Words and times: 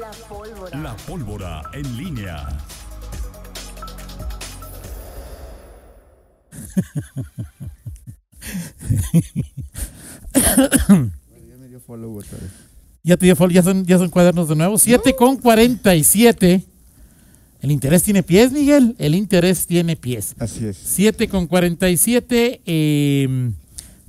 La 0.00 0.10
pólvora. 0.28 0.78
La 0.78 0.96
pólvora 0.96 1.62
en 1.72 1.96
línea. 1.96 2.48
Ya 10.34 11.56
me 11.60 11.68
dio 11.68 11.80
follow 11.80 12.16
otra 12.18 12.38
vez. 12.38 12.50
Ya 13.02 13.16
te 13.16 13.26
dio 13.26 13.36
fol- 13.36 13.52
ya 13.52 13.62
son, 13.62 13.84
ya 13.84 13.98
son 13.98 14.10
cuadernos 14.10 14.48
de 14.48 14.56
nuevo. 14.56 14.78
7 14.78 15.14
con 15.16 15.36
47. 15.36 16.62
El 17.60 17.70
interés 17.70 18.02
tiene 18.02 18.22
pies, 18.22 18.52
Miguel. 18.52 18.94
El 18.98 19.14
interés 19.14 19.66
tiene 19.66 19.96
pies. 19.96 20.34
Así 20.38 20.66
es. 20.66 20.76
7 20.76 21.28
con 21.28 21.46
47. 21.46 22.60
eh, 22.64 23.50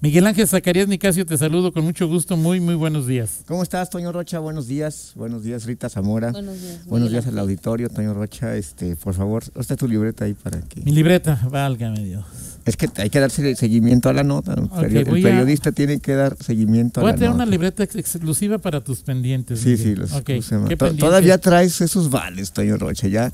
Miguel 0.02 0.28
Ángel 0.28 0.48
Zacarías 0.48 0.88
Nicasio, 0.88 1.26
te 1.26 1.38
saludo 1.38 1.72
con 1.72 1.84
mucho 1.84 2.08
gusto. 2.08 2.38
Muy, 2.38 2.60
muy 2.60 2.76
buenos 2.76 3.08
días. 3.08 3.44
¿Cómo 3.48 3.64
estás, 3.64 3.90
Toño 3.90 4.12
Rocha? 4.12 4.40
Buenos 4.40 4.68
días. 4.68 5.14
Buenos 5.16 5.44
días, 5.44 5.66
Rita 5.66 5.90
Zamora. 5.90 6.32
Buenos 6.32 6.62
días. 6.62 6.86
Buenos 6.86 7.12
días 7.12 7.28
al 7.28 7.40
auditorio, 7.40 7.90
Toño 7.90 8.14
Rocha. 8.14 8.56
Este, 8.56 8.96
por 8.98 9.14
favor, 9.14 9.44
está 9.56 9.76
tu 9.76 9.88
libreta 9.88 10.26
ahí 10.26 10.34
para 10.34 10.62
que. 10.62 10.82
Mi 10.82 10.92
libreta, 10.92 11.40
válgame 11.50 12.04
Dios. 12.04 12.26
Es 12.66 12.78
que 12.78 12.90
hay 12.98 13.12
que 13.12 13.20
darse 13.20 13.56
seguimiento 13.56 14.10
a 14.10 14.14
la 14.14 14.24
nota. 14.24 14.54
El 14.54 14.68
perio- 14.70 15.06
voy 15.06 15.20
el 15.22 15.28
a- 15.28 15.30
periodista 15.30 15.72
tiene 15.72 16.00
que 16.00 16.16
dar 16.16 16.36
seguimiento 16.44 17.00
Voy 17.02 17.10
a 17.10 17.12
a 17.12 17.14
la 17.14 17.18
tener 17.20 17.30
nota. 17.30 17.44
una 17.44 17.52
libreta 17.52 17.84
ex- 17.84 17.96
exclusiva 17.96 18.58
para 18.58 18.84
tus 18.84 19.02
pendientes. 19.02 19.60
Sí, 19.60 19.78
sí, 19.78 19.94
los, 19.96 20.12
Ok, 20.14 20.24
¿cómo 20.26 20.42
se 20.42 20.56
llama? 20.56 20.68
¿qué 20.70 20.76
To- 20.76 20.86
pendientes? 20.86 21.08
Todavía 21.08 21.38
traes 21.38 21.80
esos 21.82 22.10
vales, 22.10 22.52
Toño 22.54 22.78
Rocha. 22.78 23.08
Ya 23.08 23.32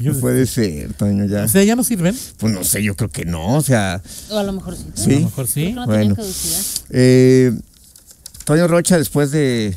no 0.00 0.12
puede 0.20 0.44
ser, 0.46 0.92
Toño. 0.92 1.24
Ya. 1.24 1.44
O 1.44 1.48
sea, 1.48 1.64
¿ya 1.64 1.76
no 1.76 1.82
sirven? 1.82 2.14
Pues 2.36 2.52
no 2.52 2.62
sé, 2.62 2.82
yo 2.82 2.94
creo 2.94 3.08
que 3.08 3.24
no. 3.24 3.56
O 3.56 3.62
sea, 3.62 4.02
O 4.30 4.36
a 4.36 4.42
lo 4.42 4.52
mejor 4.52 4.76
sí. 4.76 4.84
Sí. 4.94 5.12
A 5.12 5.14
lo 5.14 5.20
mejor 5.24 5.46
sí. 5.46 5.72
No 5.72 5.86
Bueno. 5.86 6.14
eh, 6.90 7.52
Toño 8.44 8.68
Rocha, 8.68 8.98
después 8.98 9.30
de 9.30 9.74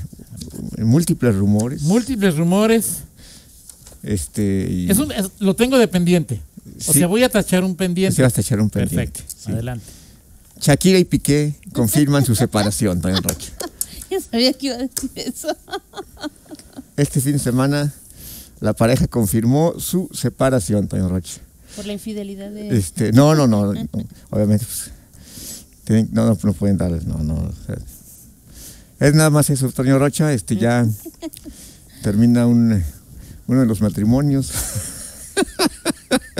múltiples 0.79 1.33
rumores, 1.35 1.81
Múltiples 1.83 2.35
rumores. 2.35 3.03
este, 4.03 4.67
y 4.69 4.89
Es 4.91 4.97
un- 4.97 5.11
es- 5.11 5.31
lo 5.39 5.55
tengo 5.55 5.77
de 5.77 5.87
pendiente. 5.87 6.41
O 6.87 6.93
Sí. 6.93 6.99
sea, 6.99 7.07
voy 7.07 7.23
a 7.23 7.29
tachar 7.29 7.63
un 7.63 7.75
pendiente. 7.75 8.15
se 8.15 8.21
va 8.21 8.27
a 8.35 8.39
echar 8.41 8.59
un 8.59 8.69
pendiente. 8.69 8.95
Perfecto. 9.21 9.35
Sí. 9.45 9.51
Adelante. 9.51 9.85
Shakira 10.59 10.99
y 10.99 11.05
Piqué 11.05 11.55
confirman 11.73 12.23
su 12.25 12.35
separación, 12.35 13.01
Toño 13.01 13.15
Rocha. 13.21 13.51
Ya 14.09 14.19
sabía 14.19 14.53
que 14.53 14.67
iba 14.67 14.75
a 14.75 14.79
decir 14.79 15.09
eso. 15.15 15.47
Este 16.97 17.21
fin 17.21 17.33
de 17.33 17.39
semana 17.39 17.93
la 18.59 18.73
pareja 18.73 19.07
confirmó 19.07 19.73
su 19.79 20.09
separación, 20.13 20.87
Toño 20.87 21.09
Rocha. 21.09 21.39
Por 21.75 21.85
la 21.85 21.93
infidelidad 21.93 22.51
de. 22.51 22.77
Este, 22.77 23.11
no, 23.13 23.33
no, 23.33 23.47
no, 23.47 23.73
no, 23.73 23.87
obviamente 24.29 24.65
pues, 24.65 24.91
tienen- 25.85 26.09
no, 26.11 26.25
no, 26.25 26.37
no 26.43 26.53
pueden 26.53 26.77
darles, 26.77 27.05
no, 27.05 27.17
no. 27.19 27.35
o 27.35 27.53
sea, 27.65 27.77
es 28.99 29.15
nada 29.15 29.29
más 29.29 29.49
eso, 29.49 29.69
Toño 29.71 29.97
Rocha, 29.97 30.31
este 30.33 30.57
ya 30.57 30.85
termina 32.03 32.45
un, 32.45 32.83
uno 33.47 33.59
de 33.61 33.65
los 33.65 33.81
matrimonios. 33.81 34.51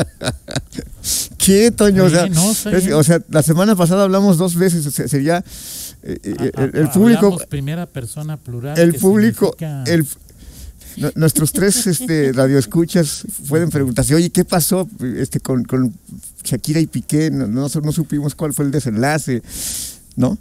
¿Qué, 1.37 1.71
Toño? 1.71 2.05
O 2.05 2.09
sea, 2.09 2.27
no, 2.27 2.51
es- 2.51 2.91
o 2.91 3.03
sea, 3.03 3.21
la 3.29 3.41
semana 3.43 3.75
pasada 3.75 4.03
hablamos 4.03 4.37
dos 4.37 4.55
veces, 4.55 4.85
o 4.85 4.91
sea, 4.91 5.07
sería 5.07 5.43
eh, 6.03 6.17
eh, 6.23 6.51
Ah, 6.55 6.63
el, 6.63 6.75
el 6.77 6.85
ah, 6.85 6.91
público, 6.91 7.37
primera 7.49 7.85
persona 7.85 8.37
plural. 8.37 8.77
el 8.77 8.93
público, 8.95 9.55
significa- 9.57 9.83
el, 9.91 10.05
nu- 10.97 11.11
nuestros 11.15 11.51
tres 11.51 11.87
este, 11.87 12.31
radioescuchas 12.33 13.23
pueden 13.47 13.69
preguntarse, 13.69 14.13
oye, 14.15 14.29
¿qué 14.29 14.45
pasó 14.45 14.87
este, 15.15 15.39
con, 15.39 15.63
con 15.63 15.93
Shakira 16.43 16.79
y 16.79 16.87
Piqué? 16.87 17.31
No, 17.31 17.47
no, 17.47 17.67
no 17.67 17.91
supimos 17.91 18.35
cuál 18.35 18.53
fue 18.53 18.65
el 18.65 18.71
desenlace, 18.71 19.41
¿no? 20.15 20.37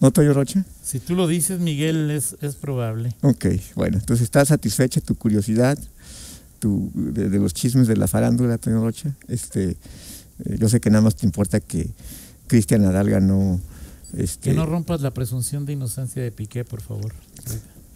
¿No, 0.00 0.12
Toyo 0.12 0.32
Rocha? 0.32 0.64
Si 0.84 1.00
tú 1.00 1.16
lo 1.16 1.26
dices, 1.26 1.58
Miguel, 1.58 2.12
es, 2.12 2.36
es 2.40 2.54
probable. 2.54 3.16
Ok, 3.22 3.46
bueno, 3.74 3.98
entonces 3.98 4.22
está 4.22 4.44
satisfecha 4.44 5.00
tu 5.00 5.16
curiosidad 5.16 5.76
tu, 6.58 6.90
de, 6.94 7.28
de 7.28 7.38
los 7.38 7.54
chismes 7.54 7.86
de 7.88 7.96
la 7.96 8.08
farándula, 8.08 8.58
Toyo 8.58 8.80
Rocha. 8.80 9.14
Este, 9.28 9.70
eh, 9.70 10.56
yo 10.58 10.68
sé 10.68 10.80
que 10.80 10.90
nada 10.90 11.02
más 11.02 11.16
te 11.16 11.26
importa 11.26 11.60
que 11.60 11.88
Cristian 12.46 12.82
Nadal 12.82 13.10
ganó. 13.10 13.60
Este, 14.16 14.50
Que 14.50 14.56
no 14.56 14.64
rompas 14.66 15.00
la 15.02 15.12
presunción 15.12 15.66
de 15.66 15.74
inocencia 15.74 16.22
de 16.22 16.32
Piqué, 16.32 16.64
por 16.64 16.80
favor. 16.80 17.12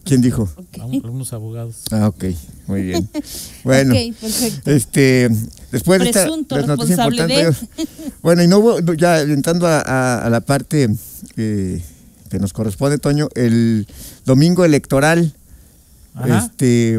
¿Quién 0.05 0.21
dijo? 0.21 0.49
A 0.81 0.85
un- 0.85 0.95
algunos 1.05 1.33
abogados. 1.33 1.77
Ah, 1.93 2.09
ok, 2.09 2.25
muy 2.67 2.83
bien. 2.83 3.09
Bueno. 3.65 3.95
Este, 4.67 5.31
después 5.71 6.01
de 6.01 6.07
esta 6.11 6.27
las 6.27 6.67
noticias 6.67 6.99
importantes, 6.99 7.57
bueno, 8.23 8.43
y 8.43 8.49
no 8.49 8.59
hubo, 8.59 8.81
ya 8.95 9.21
entrando 9.21 9.67
a, 9.69 9.81
a- 9.81 10.27
a 10.27 10.31
la 10.31 10.41
parte 10.41 10.89
eh, 11.37 11.83
que 12.29 12.39
nos 12.41 12.53
corresponde, 12.53 12.99
Toño, 12.99 13.29
el 13.37 13.87
domingo 14.27 14.65
electoral, 14.65 15.35
Ajá. 16.15 16.47
este, 16.47 16.99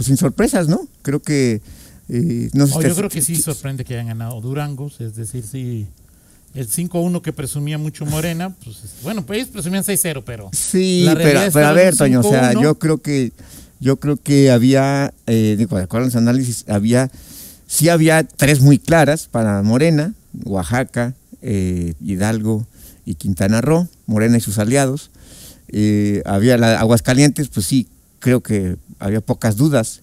pues 0.00 0.06
sin 0.06 0.16
sorpresas, 0.16 0.66
¿no? 0.66 0.80
Creo 1.02 1.20
que 1.20 1.60
eh, 2.08 2.48
no 2.54 2.66
sé 2.66 2.72
Oh, 2.74 2.80
yo 2.82 2.94
creo 2.96 3.10
que 3.10 3.20
sí 3.20 3.36
sorprende 3.36 3.84
que 3.84 3.92
hayan 3.92 4.06
ganado 4.06 4.40
Durangos, 4.40 4.98
es 5.02 5.14
decir, 5.14 5.44
sí. 5.44 5.86
El 6.54 6.66
5-1 6.70 7.20
que 7.20 7.34
presumía 7.34 7.76
mucho 7.76 8.06
Morena, 8.06 8.56
pues 8.64 8.78
es- 8.82 9.02
bueno, 9.02 9.26
pues 9.26 9.40
ellos 9.40 9.50
presumían 9.52 9.84
6-0, 9.84 10.22
pero 10.24 10.48
Sí, 10.54 11.06
pero, 11.18 11.40
a 11.66 11.72
ver, 11.72 11.94
Toño, 11.94 12.20
o 12.20 12.22
sea, 12.22 12.50
5-1. 12.54 12.62
yo 12.62 12.78
creo 12.78 12.96
que 13.02 13.32
yo 13.78 13.98
creo 13.98 14.16
que 14.16 14.50
había, 14.50 15.12
eh, 15.26 15.54
digo, 15.58 15.76
de 15.76 15.82
acuerdo 15.84 16.04
a 16.04 16.06
los 16.06 16.16
análisis, 16.16 16.64
había, 16.66 17.10
sí 17.66 17.90
había 17.90 18.24
tres 18.24 18.60
muy 18.62 18.78
claras 18.78 19.28
para 19.30 19.62
Morena, 19.62 20.14
Oaxaca, 20.44 21.12
eh, 21.42 21.92
Hidalgo 22.02 22.66
y 23.04 23.16
Quintana 23.16 23.60
Roo, 23.60 23.86
Morena 24.06 24.38
y 24.38 24.40
sus 24.40 24.58
aliados. 24.58 25.10
Eh, 25.68 26.22
había 26.24 26.56
la 26.56 26.80
Aguascalientes, 26.80 27.48
pues 27.48 27.66
sí, 27.66 27.86
creo 28.20 28.40
que 28.42 28.76
había 29.00 29.20
pocas 29.20 29.56
dudas 29.56 30.00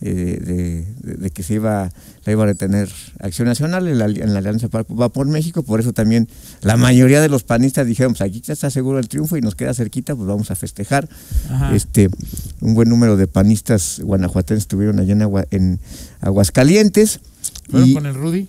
eh, 0.00 0.84
de, 1.02 1.16
de- 1.18 1.30
que 1.30 1.42
se 1.42 1.54
iba, 1.54 1.90
la 2.24 2.32
iba 2.32 2.44
a 2.44 2.46
retener 2.46 2.88
Acción 3.18 3.48
Nacional 3.48 3.88
en 3.88 3.98
la, 3.98 4.04
en 4.06 4.32
la 4.32 4.38
Alianza 4.38 4.68
Va 4.68 5.08
por 5.08 5.26
México, 5.26 5.62
por 5.64 5.80
eso 5.80 5.92
también 5.92 6.28
la 6.62 6.76
mayoría 6.76 7.20
de 7.20 7.28
los 7.28 7.42
panistas 7.42 7.84
dijeron, 7.86 8.12
pues 8.12 8.22
aquí 8.22 8.40
ya 8.40 8.52
está 8.52 8.70
seguro 8.70 9.00
el 9.00 9.08
triunfo 9.08 9.36
y 9.36 9.40
nos 9.40 9.54
queda 9.56 9.74
cerquita, 9.74 10.14
pues 10.14 10.28
vamos 10.28 10.50
a 10.52 10.54
festejar. 10.56 11.08
ajá. 11.50 11.74
Este, 11.74 12.08
un 12.60 12.74
buen 12.74 12.88
número 12.88 13.16
de 13.16 13.26
panistas 13.26 14.00
guanajuatenses 14.04 14.62
estuvieron 14.64 15.00
allá 15.00 15.12
en, 15.14 15.22
Agua- 15.22 15.46
en 15.50 15.80
Aguascalientes. 16.20 17.20
fueron 17.70 17.88
y, 17.88 17.94
con 17.94 18.06
el 18.06 18.14
Rudy. 18.14 18.46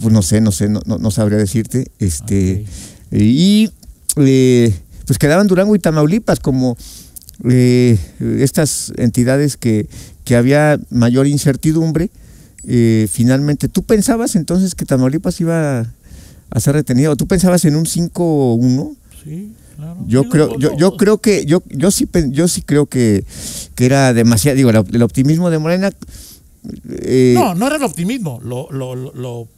pues 0.00 0.12
no 0.12 0.22
sé, 0.22 0.40
no 0.40 0.50
sé, 0.52 0.68
no, 0.68 0.80
no, 0.84 0.98
no 0.98 1.10
sabría 1.12 1.38
decirte. 1.38 1.90
Este, 2.00 2.64
y 3.12 3.70
eh, 4.16 4.74
pues 5.06 5.18
quedaban 5.18 5.46
Durango 5.46 5.76
y 5.76 5.78
Tamaulipas 5.78 6.40
como 6.40 6.76
eh, 7.48 7.98
estas 8.38 8.92
entidades 8.96 9.56
que, 9.56 9.88
que 10.24 10.36
había 10.36 10.78
mayor 10.90 11.26
incertidumbre. 11.26 12.10
Eh, 12.66 13.08
finalmente, 13.10 13.68
¿tú 13.68 13.82
pensabas 13.82 14.36
entonces 14.36 14.74
que 14.74 14.84
Tamaulipas 14.84 15.40
iba 15.40 15.86
a 16.50 16.60
ser 16.60 16.74
retenido? 16.74 17.16
¿Tú 17.16 17.26
pensabas 17.26 17.64
en 17.64 17.74
un 17.76 17.84
5-1? 17.86 18.96
Sí, 19.24 19.52
claro. 19.76 19.96
Yo 20.06 20.20
Digo, 20.22 20.30
creo, 20.32 20.58
yo, 20.58 20.76
yo 20.76 20.96
creo 20.96 21.18
que, 21.18 21.44
yo, 21.44 21.62
yo 21.70 21.90
sí, 21.90 22.08
yo 22.30 22.46
sí 22.46 22.62
creo 22.62 22.86
que, 22.86 23.24
que 23.74 23.86
era 23.86 24.12
demasiado, 24.14 24.56
digo, 24.56 24.70
el, 24.70 24.76
el 24.92 25.02
optimismo 25.02 25.50
de 25.50 25.58
Morena. 25.58 25.90
eh, 26.88 27.32
No, 27.34 27.54
no 27.56 27.66
era 27.66 27.76
el 27.76 27.82
optimismo, 27.82 28.40
lo, 28.44 28.68
lo, 28.70 28.94
lo- 28.94 29.12
lo- 29.14 29.48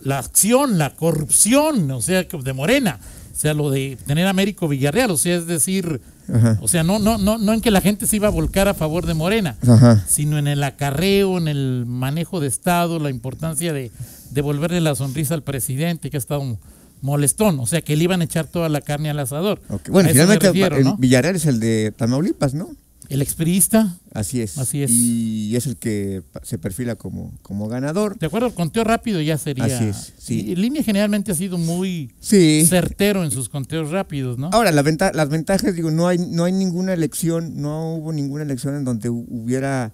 la 0.00 0.18
acción, 0.18 0.78
la 0.78 0.94
corrupción, 0.96 1.90
o 1.92 2.02
sea, 2.02 2.26
que 2.26 2.36
de 2.36 2.52
Morena, 2.52 2.98
o 3.34 3.38
sea, 3.38 3.54
lo 3.54 3.70
de 3.70 3.96
tener 4.06 4.26
a 4.26 4.30
Américo 4.30 4.66
Villarreal, 4.68 5.10
o 5.12 5.16
sea, 5.16 5.36
es 5.36 5.46
decir, 5.46 6.00
Ajá. 6.32 6.58
o 6.60 6.68
sea, 6.68 6.82
no, 6.82 6.98
no, 6.98 7.18
no, 7.18 7.38
no 7.38 7.52
en 7.52 7.60
que 7.60 7.70
la 7.70 7.80
gente 7.80 8.06
se 8.06 8.16
iba 8.16 8.28
a 8.28 8.30
volcar 8.30 8.68
a 8.68 8.74
favor 8.74 9.06
de 9.06 9.14
Morena, 9.14 9.56
Ajá. 9.66 10.04
sino 10.06 10.38
en 10.38 10.46
el 10.46 10.62
acarreo, 10.62 11.38
en 11.38 11.48
el 11.48 11.84
manejo 11.86 12.40
de 12.40 12.48
Estado, 12.48 12.98
la 12.98 13.10
importancia 13.10 13.72
de 13.72 13.90
devolverle 14.30 14.80
la 14.80 14.94
sonrisa 14.94 15.34
al 15.34 15.42
presidente, 15.42 16.10
que 16.10 16.16
ha 16.16 16.18
estado 16.18 16.58
molestón, 17.00 17.58
o 17.60 17.66
sea, 17.66 17.80
que 17.82 17.96
le 17.96 18.04
iban 18.04 18.20
a 18.20 18.24
echar 18.24 18.46
toda 18.46 18.68
la 18.68 18.80
carne 18.80 19.10
al 19.10 19.18
asador. 19.18 19.60
Bueno, 19.88 20.08
A 20.08 20.12
finalmente 20.12 20.46
refiero, 20.46 20.76
el 20.76 20.84
¿no? 20.84 20.96
Villarreal 20.96 21.34
es 21.36 21.46
el 21.46 21.58
de 21.58 21.92
Tamaulipas, 21.96 22.54
¿no? 22.54 22.70
El 23.12 23.22
expriista, 23.22 23.98
Así 24.14 24.40
es. 24.40 24.58
Así 24.58 24.82
es. 24.82 24.90
Y 24.90 25.54
es 25.56 25.66
el 25.66 25.76
que 25.76 26.22
se 26.42 26.58
perfila 26.58 26.96
como, 26.96 27.32
como 27.42 27.68
ganador. 27.68 28.18
de 28.18 28.26
acuerdo, 28.26 28.48
el 28.48 28.54
conteo 28.54 28.84
rápido 28.84 29.20
ya 29.20 29.38
sería. 29.38 29.64
Así 29.64 29.84
es, 29.84 30.12
sí. 30.18 30.40
Y 30.50 30.56
línea 30.56 30.82
generalmente 30.82 31.32
ha 31.32 31.34
sido 31.34 31.56
muy 31.58 32.10
Sí. 32.20 32.64
certero 32.66 33.24
en 33.24 33.30
sus 33.30 33.48
conteos 33.48 33.90
rápidos, 33.90 34.38
¿no? 34.38 34.50
Ahora, 34.52 34.70
la 34.72 34.82
venta, 34.82 35.12
las 35.14 35.28
ventajas, 35.28 35.74
digo, 35.74 35.90
no 35.90 36.08
hay, 36.08 36.18
no 36.18 36.44
hay 36.44 36.52
ninguna 36.52 36.92
elección, 36.92 37.60
no 37.60 37.94
hubo 37.94 38.12
ninguna 38.12 38.42
elección 38.44 38.74
en 38.76 38.84
donde 38.84 39.10
hu- 39.10 39.26
hubiera 39.28 39.92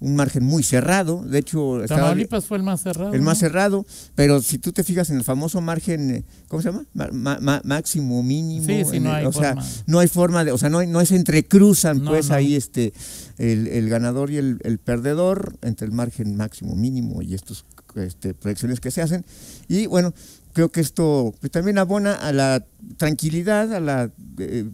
un 0.00 0.14
margen 0.16 0.44
muy 0.44 0.62
cerrado. 0.62 1.22
De 1.24 1.38
hecho, 1.38 1.82
estaba 1.82 2.02
Tamaulipas 2.02 2.46
fue 2.46 2.56
el 2.58 2.62
más 2.62 2.82
cerrado. 2.82 3.12
el 3.14 3.22
más 3.22 3.38
cerrado, 3.38 3.84
pero 4.14 4.40
si 4.40 4.58
tú 4.58 4.72
te 4.72 4.84
fijas 4.84 5.10
en 5.10 5.16
el 5.16 5.24
famoso 5.24 5.60
margen, 5.60 6.10
eh, 6.10 6.24
¿cómo 6.48 6.62
se 6.62 6.70
llama? 6.70 6.84
Ma- 7.12 7.60
máximo, 7.64 8.22
mínimo. 8.22 8.66
Sí, 8.66 8.84
sí, 8.90 9.00
no 9.00 9.10
el- 9.10 9.16
hay 9.16 9.26
o 9.26 9.32
sea, 9.32 9.54
forma. 9.54 9.68
no 9.86 9.98
hay 9.98 10.08
forma 10.08 10.44
de, 10.44 10.52
o 10.52 10.58
sea, 10.58 10.68
no, 10.68 10.78
hay- 10.78 10.86
no 10.86 11.00
es 11.00 11.10
entrecruzan, 11.12 12.04
No, 12.04 12.10
pues 12.12 12.28
no. 12.28 12.34
ahí 12.36 12.54
este, 12.54 12.92
el, 13.38 13.66
el 13.66 13.88
ganador 13.88 14.30
y 14.30 14.36
el, 14.36 14.58
el 14.62 14.78
perdedor 14.78 15.56
entre 15.62 15.86
el 15.86 15.92
margen 15.92 16.36
máximo, 16.36 16.74
mínimo 16.76 17.22
y 17.22 17.34
estas 17.34 17.64
este, 17.96 18.34
proyecciones 18.34 18.78
que 18.80 18.90
se 18.90 19.02
hacen. 19.02 19.24
Y 19.66 19.86
bueno, 19.86 20.14
creo 20.52 20.70
que 20.70 20.80
esto 20.80 21.34
pues, 21.40 21.50
también 21.50 21.78
abona 21.78 22.14
a 22.14 22.32
la 22.32 22.64
tranquilidad, 22.98 23.72
a 23.74 23.80
la 23.80 24.10
eh, 24.38 24.68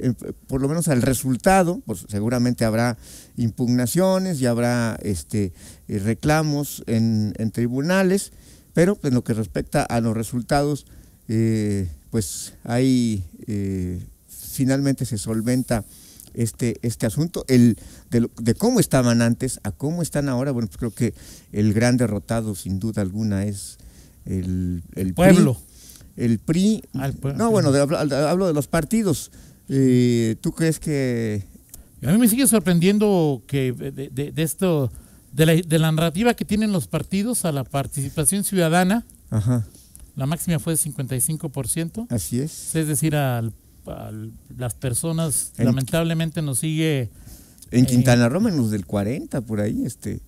eh, 0.00 0.12
por 0.46 0.60
lo 0.60 0.68
menos 0.68 0.88
al 0.88 1.02
resultado, 1.02 1.80
pues 1.86 2.04
seguramente 2.08 2.64
habrá 2.64 2.96
impugnaciones 3.36 4.40
y 4.40 4.46
habrá 4.46 4.98
este, 5.02 5.52
eh, 5.88 5.98
reclamos 5.98 6.82
en, 6.86 7.34
en 7.38 7.50
tribunales, 7.50 8.32
pero 8.72 8.98
en 9.02 9.14
lo 9.14 9.22
que 9.24 9.34
respecta 9.34 9.82
a 9.82 10.00
los 10.00 10.16
resultados, 10.16 10.86
eh, 11.28 11.88
pues 12.10 12.54
ahí 12.64 13.24
eh, 13.46 14.00
finalmente 14.28 15.04
se 15.04 15.18
solventa 15.18 15.84
este, 16.34 16.78
este 16.82 17.06
asunto. 17.06 17.44
El, 17.48 17.76
de, 18.10 18.20
lo- 18.20 18.30
de 18.40 18.54
cómo 18.54 18.80
estaban 18.80 19.20
antes 19.22 19.60
a 19.64 19.70
cómo 19.72 20.02
están 20.02 20.28
ahora, 20.28 20.50
bueno, 20.50 20.68
pues 20.68 20.78
creo 20.78 20.90
que 20.94 21.14
el 21.52 21.74
gran 21.74 21.96
derrotado 21.96 22.54
sin 22.54 22.78
duda 22.80 23.02
alguna 23.02 23.44
es 23.44 23.78
el, 24.24 24.82
el 24.94 25.14
Pueblo. 25.14 25.54
PRI. 25.54 25.72
El 26.24 26.38
PRI. 26.38 26.82
No, 27.36 27.50
bueno, 27.50 27.72
de- 27.72 27.80
hablo 28.28 28.46
de 28.46 28.52
los 28.54 28.66
partidos. 28.68 29.30
Eh, 29.74 30.36
¿Tú 30.42 30.52
crees 30.52 30.78
que 30.78 31.44
A 32.04 32.12
mí 32.12 32.18
me 32.18 32.28
sigue 32.28 32.46
sorprendiendo 32.46 33.42
que 33.46 33.72
de, 33.72 33.90
de- 34.10 34.32
de 34.32 34.42
esto, 34.42 34.92
de 35.32 35.46
la, 35.46 35.54
de 35.54 35.78
la 35.78 35.90
narrativa 35.92 36.34
que 36.34 36.44
tienen 36.44 36.72
los 36.72 36.88
partidos 36.88 37.44
a 37.46 37.52
la 37.52 37.64
participación 37.64 38.44
ciudadana, 38.44 39.06
Ajá, 39.30 39.64
la 40.14 40.26
máxima 40.26 40.58
fue 40.58 40.74
de 40.74 40.78
55%, 40.78 42.06
así 42.10 42.40
es. 42.40 42.74
es 42.74 42.86
decir, 42.86 43.16
al- 43.16 43.54
a 43.86 44.10
las 44.58 44.74
personas 44.74 45.52
En- 45.56 45.64
lamentablemente 45.66 46.42
nos 46.42 46.58
sigue 46.58 47.08
En 47.70 47.84
Eh. 47.84 47.86
Quintana 47.86 48.28
Roo 48.28 48.40
menos 48.42 48.70
del 48.70 48.84
40 48.84 49.40
por 49.40 49.60
ahí, 49.60 49.84
este, 49.86 50.20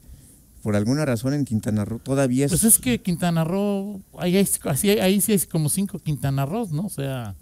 por 0.62 0.74
alguna 0.76 1.04
razón 1.04 1.34
en 1.34 1.44
Quintana 1.44 1.84
Roo 1.84 1.98
todavía 1.98 2.46
es, 2.46 2.50
Pues 2.52 2.64
es 2.64 2.78
que 2.78 3.02
Quintana 3.02 3.44
Roo, 3.44 4.00
ahí, 4.18 4.36
hay- 4.38 4.48
así- 4.64 4.88
ahí 4.90 5.20
sí 5.20 5.32
hay 5.32 5.38
como 5.40 5.68
cinco 5.68 5.98
Quintana 5.98 6.46
Roos, 6.46 6.70
¿no? 6.72 6.86
O 6.86 6.88
sea, 6.88 7.34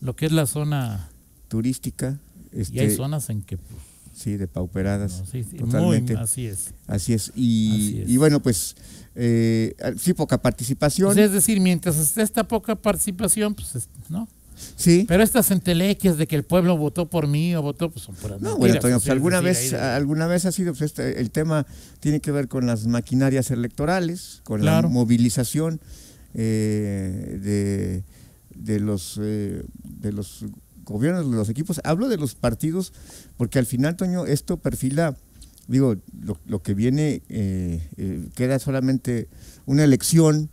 lo 0.00 0.16
que 0.16 0.24
es 0.26 0.32
la 0.32 0.46
zona, 0.46 1.10
turística, 1.48 2.18
y 2.52 2.56
hay 2.78 2.86
este, 2.86 2.96
zonas 2.96 3.28
en 3.30 3.42
que, 3.42 3.58
pues, 3.58 3.78
sí, 4.14 4.36
de 4.36 4.46
pauperadas, 4.48 5.20
no, 5.20 5.26
sí, 5.26 5.44
sí, 5.44 5.56
totalmente. 5.56 6.14
muy, 6.14 6.22
así 6.22 6.46
es. 6.46 6.72
así 6.86 7.12
es. 7.12 7.32
Y, 7.34 7.70
Así 7.72 7.98
es. 8.02 8.08
y 8.10 8.16
bueno, 8.16 8.40
pues 8.42 8.76
eh, 9.14 9.74
sí, 9.98 10.12
poca 10.14 10.40
participación, 10.40 11.14
sea, 11.14 11.24
es 11.24 11.32
decir, 11.32 11.60
mientras 11.60 11.96
esté 11.98 12.22
esta 12.22 12.46
poca 12.48 12.76
participación, 12.76 13.54
pues, 13.54 13.74
es- 13.76 13.88
¿no? 14.08 14.28
sí. 14.76 15.04
Pero 15.06 15.22
estas 15.22 15.50
entelequias 15.50 16.16
de 16.16 16.26
que 16.26 16.34
el 16.36 16.42
pueblo 16.44 16.78
votó 16.78 17.10
por 17.10 17.26
mí 17.26 17.54
o 17.54 17.60
votó, 17.62 17.90
pues 17.90 18.04
son 18.06 18.14
puras 18.14 18.40
No, 18.40 18.58
mentiras, 18.58 18.80
bueno, 18.82 18.98
pues 19.00 19.10
alguna 19.10 19.42
decir, 19.42 19.72
vez, 19.72 19.80
ahí 19.82 19.96
alguna 19.96 20.26
vez 20.26 20.46
ha 20.46 20.52
sido, 20.52 20.72
pues 20.72 20.82
este, 20.82 21.20
el 21.20 21.30
tema 21.30 21.66
tiene 22.00 22.20
que 22.20 22.30
ver 22.32 22.48
con 22.48 22.66
las 22.66 22.86
maquinarias 22.86 23.50
electorales, 23.50 24.40
con 24.44 24.60
Claro. 24.62 24.88
la 24.88 24.94
movilización 24.94 25.78
eh, 26.32 27.38
de, 27.42 28.04
de 28.54 28.80
los 28.80 29.18
eh, 29.22 29.62
de 29.84 30.12
los 30.12 30.44
gobiernos, 30.86 31.30
de 31.30 31.36
los 31.36 31.48
equipos. 31.50 31.80
Hablo 31.84 32.08
de 32.08 32.16
los 32.16 32.34
partidos, 32.34 32.92
porque 33.36 33.58
al 33.58 33.66
final, 33.66 33.96
Toño, 33.96 34.24
esto 34.24 34.56
perfila, 34.56 35.16
digo, 35.68 35.96
lo, 36.22 36.38
lo 36.46 36.62
que 36.62 36.72
viene 36.74 37.22
eh, 37.28 37.86
eh, 37.98 38.28
queda 38.34 38.58
solamente 38.58 39.28
una 39.66 39.84
elección 39.84 40.48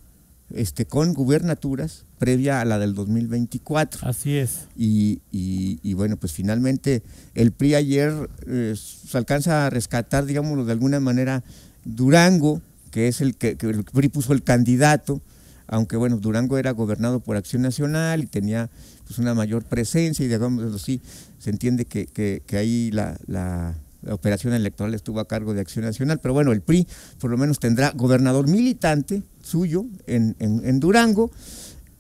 este, 0.54 0.86
con 0.86 1.14
gubernaturas 1.14 2.06
previa 2.20 2.62
a 2.62 2.66
la 2.66 2.78
del 2.80 2.94
2024. 2.96 4.08
Así 4.08 4.36
es. 4.38 4.68
Y, 4.78 5.22
y- 5.32 5.80
y 5.84 5.94
bueno, 5.94 6.18
pues 6.18 6.32
finalmente 6.34 7.04
el 7.34 7.52
PRI 7.52 7.76
ayer 7.76 8.30
eh, 8.48 8.76
se 8.78 9.18
alcanza 9.18 9.66
a 9.66 9.70
rescatar, 9.70 10.26
digámoslo 10.26 10.66
de 10.66 10.72
alguna 10.72 11.00
manera, 11.00 11.44
Durango, 11.86 12.62
que 12.92 13.08
es 13.08 13.22
el 13.22 13.36
que, 13.36 13.58
que 13.58 13.68
el 13.70 13.84
PRI 13.84 14.10
puso 14.10 14.34
el 14.34 14.44
candidato, 14.44 15.22
aunque 15.68 15.98
bueno, 15.98 16.18
Durango 16.18 16.58
era 16.58 16.72
gobernado 16.72 17.20
por 17.20 17.36
Acción 17.36 17.62
Nacional 17.62 18.24
y 18.24 18.28
tenía 18.28 18.70
pues 19.06 19.20
una 19.20 19.34
mayor 19.34 19.64
presencia 19.66 20.24
y 20.26 20.28
digámoslo 20.28 20.76
así, 20.76 21.02
se 21.40 21.50
entiende 21.50 21.86
que, 21.86 22.06
que- 22.08 22.42
que 22.46 22.58
ahí 22.58 22.92
la, 22.92 23.18
la- 23.28 23.76
la 24.02 24.14
operación 24.14 24.54
electoral 24.54 24.94
estuvo 24.94 25.22
a 25.22 25.28
cargo 25.30 25.54
de 25.54 25.62
Acción 25.62 25.86
Nacional, 25.86 26.20
pero 26.22 26.34
bueno, 26.34 26.52
el 26.52 26.60
PRI 26.62 26.86
por 27.20 27.32
lo 27.32 27.38
menos 27.38 27.60
tendrá 27.60 27.92
gobernador 27.92 28.50
militante 28.50 29.24
suyo 29.42 29.86
en, 30.08 30.36
en- 30.40 30.62
en 30.66 30.80
Durango, 30.82 31.32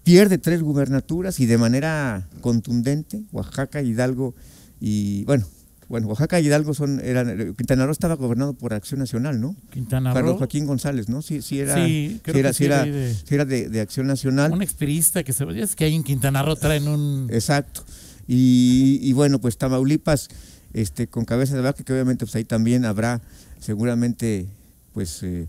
pierde 0.03 0.37
tres 0.37 0.61
gubernaturas 0.61 1.39
y 1.39 1.45
de 1.45 1.57
manera 1.57 2.27
contundente, 2.41 3.23
Oaxaca, 3.31 3.81
Hidalgo 3.81 4.35
y 4.81 5.23
bueno, 5.23 5.45
bueno, 5.93 6.07
Oaxaca 6.07 6.39
y 6.39 6.47
Hidalgo 6.47 6.73
son, 6.73 6.99
eran, 7.05 7.53
Quintana 7.53 7.85
Roo 7.85 7.91
estaba 7.91 8.15
gobernado 8.15 8.55
por 8.55 8.73
Acción 8.73 8.99
Nacional, 8.99 9.39
¿no? 9.39 9.55
Quintana 9.71 10.11
Carlos 10.11 10.31
Roo, 10.31 10.37
Joaquín 10.39 10.65
González, 10.65 11.07
¿no? 11.07 11.21
Sí, 11.21 11.43
sí 11.43 11.59
era, 11.59 11.75
Sí, 11.85 12.19
creo 12.23 12.33
sí 12.33 12.39
era, 12.39 12.49
que 12.49 12.53
sí 12.55 12.65
era 12.65 12.83
de- 12.83 13.13
sí 13.13 13.35
era 13.35 13.45
de, 13.45 13.69
de 13.69 13.79
Acción 13.79 14.07
Nacional. 14.07 14.51
un 14.53 14.63
expirista 14.63 15.23
que 15.23 15.33
se 15.33 15.43
es 15.61 15.75
que 15.75 15.85
ahí 15.85 15.93
en 15.93 16.01
Quintana 16.01 16.41
Roo 16.41 16.55
traen 16.55 16.87
un 16.87 17.27
Exacto. 17.29 17.83
Y, 18.27 18.97
y 19.03 19.13
bueno, 19.13 19.37
pues 19.39 19.57
Tamaulipas, 19.59 20.29
este, 20.73 21.05
con 21.05 21.25
cabeza 21.25 21.55
de 21.55 21.61
vaca, 21.61 21.83
que 21.83 21.93
obviamente 21.93 22.25
pues 22.25 22.35
ahí 22.37 22.43
también 22.43 22.85
habrá 22.85 23.21
seguramente, 23.59 24.47
pues, 24.93 25.21
eh, 25.21 25.47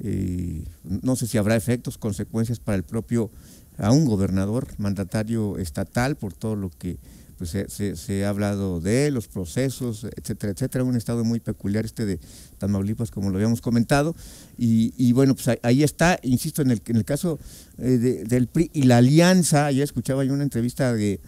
eh, 0.00 0.64
no 0.84 1.16
sé 1.16 1.26
si 1.26 1.36
habrá 1.36 1.54
efectos, 1.54 1.98
consecuencias 1.98 2.60
para 2.60 2.76
el 2.76 2.82
propio, 2.82 3.30
a 3.76 3.92
un 3.92 4.06
gobernador, 4.06 4.68
mandatario 4.78 5.58
estatal, 5.58 6.16
por 6.16 6.32
todo 6.32 6.56
lo 6.56 6.70
que 6.70 6.96
pues, 7.42 7.56
se, 7.98 8.24
ha 8.24 8.28
hablado 8.28 8.80
de 8.80 9.10
los 9.10 9.26
procesos, 9.26 10.06
etcétera, 10.16 10.52
etcétera. 10.52 10.84
Un 10.84 10.94
estado 10.94 11.24
muy 11.24 11.40
peculiar 11.40 11.84
este 11.84 12.06
de 12.06 12.20
Tamaulipas, 12.58 13.10
como 13.10 13.30
lo 13.30 13.34
habíamos 13.34 13.60
comentado. 13.60 14.14
Y, 14.56 15.12
bueno, 15.12 15.34
pues 15.34 15.58
ahí, 15.64 15.82
está, 15.82 16.20
insisto, 16.22 16.62
en 16.62 16.70
el, 16.70 16.82
en 16.86 16.94
el 16.94 17.04
caso 17.04 17.40
eh, 17.78 17.98
de- 17.98 18.24
del 18.24 18.46
PRI 18.46 18.70
y 18.72 18.82
la 18.84 18.98
alianza, 18.98 19.66
ayer 19.66 19.82
escuchaba 19.82 20.22
yo 20.22 20.32
una 20.32 20.44
entrevista 20.44 20.94
de, 20.94 21.18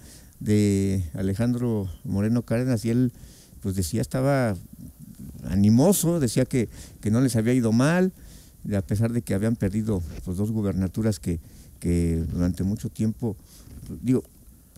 Alejandro 1.14 1.90
Moreno 2.04 2.42
Cárdenas 2.42 2.84
y 2.84 2.90
él 2.90 3.10
pues 3.60 3.74
decía, 3.74 4.00
estaba 4.00 4.56
animoso, 5.48 6.20
decía 6.20 6.44
que, 6.44 6.68
no 7.10 7.20
les 7.22 7.34
había 7.34 7.54
ido 7.54 7.72
mal, 7.72 8.12
a 8.72 8.82
pesar 8.82 9.12
de 9.12 9.22
que 9.22 9.34
habían 9.34 9.56
perdido 9.56 10.00
pues, 10.24 10.36
dos 10.36 10.52
gubernaturas 10.52 11.18
que 11.18 11.40
durante 12.32 12.62
mucho 12.62 12.88
tiempo, 12.88 13.36
digo, 14.00 14.22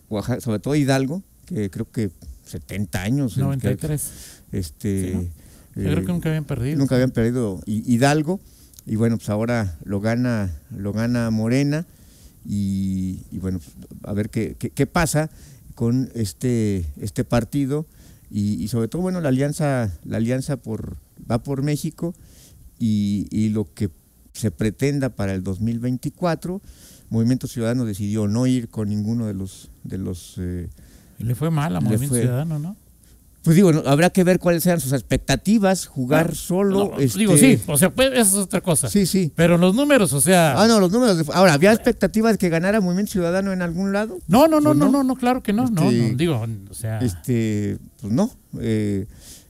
Oaxaca, 0.09 0.41
sobre 0.41 0.59
todo 0.59 0.75
Hidalgo, 0.75 1.23
que 1.45 1.69
creo 1.69 1.89
que 1.91 2.11
70 2.45 3.01
años. 3.01 3.33
en 3.33 3.35
que- 3.37 3.41
93. 3.43 4.11
este, 4.51 5.11
Sí, 5.11 5.29
Yo 5.75 5.91
creo 5.91 6.05
que 6.05 6.11
nunca 6.11 6.29
habían 6.29 6.45
perdido. 6.45 6.77
Nunca 6.77 6.95
habían 6.95 7.11
perdido 7.11 7.61
Hi- 7.65 7.83
Hidalgo 7.85 8.39
y 8.85 8.95
bueno, 8.95 9.17
pues 9.17 9.29
ahora 9.29 9.77
lo 9.83 9.99
gana, 9.99 10.51
lo 10.75 10.91
gana 10.93 11.29
Morena 11.29 11.85
y, 12.45 13.19
y 13.31 13.39
bueno, 13.39 13.59
a 14.03 14.13
ver 14.13 14.29
qué, 14.29 14.55
qué, 14.57 14.69
qué 14.69 14.87
pasa 14.87 15.29
con 15.75 16.09
este, 16.15 16.85
este 16.99 17.23
partido 17.23 17.85
y, 18.31 18.61
y 18.63 18.67
sobre 18.69 18.87
todo, 18.87 19.01
bueno, 19.01 19.21
la 19.21 19.29
alianza, 19.29 19.91
la 20.05 20.17
alianza 20.17 20.57
por, 20.57 20.97
va 21.29 21.43
por 21.43 21.61
México 21.61 22.15
y, 22.79 23.27
y 23.29 23.49
lo 23.49 23.71
que 23.73 23.89
se 24.37 24.51
pretenda 24.51 25.09
para 25.09 25.33
el 25.33 25.43
2024. 25.43 26.61
Movimiento 27.09 27.47
Ciudadano 27.47 27.85
decidió 27.85 28.27
no 28.27 28.47
ir 28.47 28.69
con 28.69 28.89
ninguno 28.89 29.25
de 29.27 29.33
los, 29.33 29.69
de 29.83 29.97
los 29.97 30.35
eh, 30.39 30.69
le 31.19 31.35
fue 31.35 31.49
mal 31.49 31.75
a 31.75 31.79
Movimiento 31.81 32.09
fue- 32.09 32.21
Ciudadano, 32.21 32.59
¿no? 32.59 32.75
pues 33.43 33.55
digo, 33.55 33.71
no, 33.71 33.79
habrá 33.85 34.09
que 34.09 34.25
ver 34.25 34.39
cuáles 34.39 34.61
sean 34.61 34.81
sus 34.81 34.91
expectativas, 34.91 35.85
jugar 35.85 36.29
No, 36.31 36.35
solo. 36.35 36.91
no, 36.93 36.99
este, 36.99 37.19
Digo, 37.19 37.37
sí, 37.37 37.57
o 37.67 37.77
sea, 37.77 37.91
pues, 37.91 38.09
eso 38.11 38.19
es 38.39 38.45
otra 38.45 38.59
cosa. 38.59 38.89
Sí, 38.89 39.05
sí. 39.05 39.31
Pero 39.37 39.57
los 39.57 39.73
números, 39.73 40.11
o 40.11 40.19
sea. 40.19 40.61
Ah, 40.61 40.67
no, 40.67 40.81
los 40.81 40.91
números. 40.91 41.17
de- 41.25 41.33
ahora, 41.33 41.53
¿había 41.53 41.71
expectativas 41.71 42.33
de 42.33 42.37
que 42.39 42.49
ganara 42.49 42.81
Movimiento 42.81 43.13
Ciudadano 43.13 43.53
en 43.53 43.61
algún 43.61 43.93
lado? 43.93 44.17
no, 44.27 44.49
no, 44.49 44.59
no, 44.59 44.73
no, 44.73 44.89
no. 44.91 45.01
no, 45.01 45.15
claro 45.15 45.41
que 45.43 45.53
no. 45.53 45.69
No, 45.69 45.89
Este, 45.89 46.11
no, 46.11 46.17
digo, 46.17 46.45
o 46.69 46.73
sea. 46.73 46.99
Este, 46.99 47.77
pues 48.01 48.11
no. 48.11 48.29
Eh, 48.59 49.07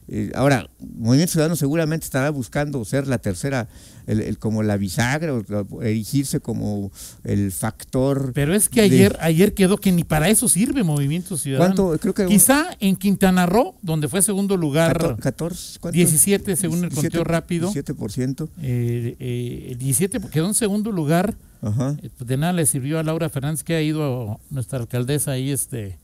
eh, 0.09 0.31
ahora, 0.35 0.69
Movimiento 0.79 1.33
Ciudadano 1.33 1.55
seguramente 1.55 2.05
estará 2.05 2.29
buscando 2.29 2.83
ser 2.85 3.07
la 3.07 3.17
tercera, 3.17 3.67
el, 4.05 4.21
el- 4.21 4.37
como 4.39 4.63
la 4.63 4.77
bisagra, 4.77 5.33
o 5.33 5.81
erigirse 5.83 6.39
como 6.39 6.91
el 7.25 7.51
factor. 7.51 8.31
Pero 8.33 8.53
es 8.55 8.69
que 8.69 8.81
de- 8.81 8.85
ayer, 8.87 9.17
ayer 9.19 9.53
quedó 9.53 9.77
que 9.77 9.91
ni 9.91 10.03
para 10.03 10.29
eso 10.29 10.47
sirve 10.47 10.83
Movimiento 10.83 11.35
Ciudadano. 11.37 11.75
¿Cuánto? 11.75 11.99
Creo 11.99 12.13
que 12.13 12.21
un- 12.23 12.29
Quizá 12.29 12.67
en 12.79 12.95
Quintana 12.95 13.45
Roo, 13.45 13.75
donde 13.81 14.07
fue 14.07 14.21
segundo 14.21 14.55
lugar, 14.55 14.93
14, 14.97 15.21
14, 15.21 15.79
¿cuánto? 15.79 15.95
17 15.95 16.55
según 16.55 16.77
el 16.83 16.89
17, 16.89 17.17
conteo 17.17 17.23
rápido. 17.23 17.69
17%. 17.71 18.47
eh, 18.61 19.15
eh, 19.19 19.67
el 19.71 19.77
17 19.77 20.19
quedó 20.31 20.47
en 20.47 20.53
segundo 20.53 20.91
lugar. 20.91 21.35
Ajá. 21.61 21.97
Eh, 22.01 22.09
de 22.23 22.37
nada 22.37 22.53
le 22.53 22.65
sirvió 22.65 22.99
a 22.99 23.03
Laura 23.03 23.29
Fernández, 23.29 23.63
que 23.63 23.75
ha 23.75 23.81
ido 23.81 24.31
a 24.31 24.37
nuestra 24.51 24.79
alcaldesa 24.79 25.31
ahí 25.31 25.49
este 25.51 25.97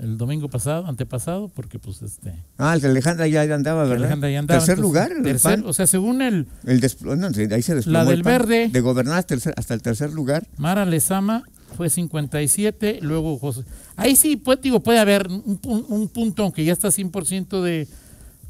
el 0.00 0.16
domingo 0.18 0.48
pasado, 0.48 0.86
antepasado, 0.86 1.48
porque 1.48 1.78
pues 1.78 2.02
este 2.02 2.32
Ah, 2.58 2.74
el 2.74 2.80
que 2.80 2.86
Alejandra 2.88 3.26
ya 3.28 3.42
andaba, 3.42 3.82
¿verdad? 3.84 3.98
Alejandra 4.04 4.30
ya 4.30 4.38
andaba, 4.40 4.58
Tercer 4.60 4.78
entonces, 4.78 4.82
lugar, 4.82 5.12
el 5.12 5.22
tercer- 5.36 5.62
o 5.66 5.72
sea, 5.72 5.86
según 5.86 6.22
el 6.22 6.46
El 6.64 6.80
no, 7.18 7.26
ahí 7.54 7.62
se 7.62 7.74
desplomó 7.74 7.98
La 7.98 8.02
el 8.02 8.08
del 8.16 8.22
PAN. 8.22 8.32
verde. 8.32 8.68
De 8.72 8.80
gobernar 8.80 9.18
hasta 9.18 9.34
el, 9.34 9.42
hasta 9.56 9.74
el 9.74 9.82
tercer 9.82 10.12
lugar. 10.12 10.46
Mara 10.56 10.84
Lezama 10.86 11.44
fue 11.76 11.88
57, 11.90 12.98
luego 13.02 13.38
José. 13.38 13.62
Ahí 13.96 14.16
sí, 14.16 14.36
pues, 14.36 14.60
digo, 14.60 14.80
puede 14.80 14.98
haber 14.98 15.28
un 15.28 16.10
punto, 16.12 16.42
aunque 16.42 16.64
ya 16.64 16.72
está 16.72 16.88
100% 16.88 17.62
de, 17.62 17.86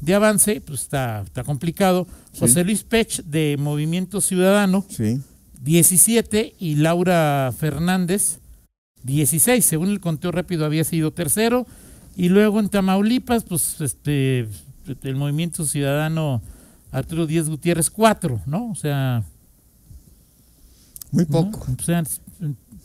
de 0.01 0.13
avance, 0.15 0.61
pues 0.65 0.81
está, 0.81 1.21
está 1.21 1.43
complicado. 1.43 2.07
José 2.39 2.63
Luis 2.63 2.83
Pech 2.83 3.23
de 3.23 3.57
Movimiento 3.59 4.21
Ciudadano, 4.21 4.85
Sí. 4.89 5.21
17, 5.63 6.55
y 6.59 6.75
Laura 6.75 7.53
Fernández 7.57 8.39
16, 9.03 9.63
según 9.63 9.89
el 9.89 9.99
conteo 9.99 10.31
rápido 10.31 10.65
había 10.65 10.83
sido 10.83 11.11
tercero. 11.11 11.65
Y 12.15 12.29
luego 12.29 12.59
en 12.59 12.69
Tamaulipas, 12.69 13.43
pues 13.43 13.79
este 13.81 14.47
el 15.03 15.15
Movimiento 15.15 15.65
Ciudadano 15.65 16.41
Arturo 16.91 17.25
Díaz 17.25 17.47
Gutiérrez, 17.47 17.89
cuatro, 17.89 18.41
¿no? 18.45 18.69
O 18.71 18.75
sea, 18.75 19.23
Muy 21.11 21.25
¿no? 21.29 21.29
poco. 21.29 21.65
O 21.79 21.83
sea, 21.83 22.03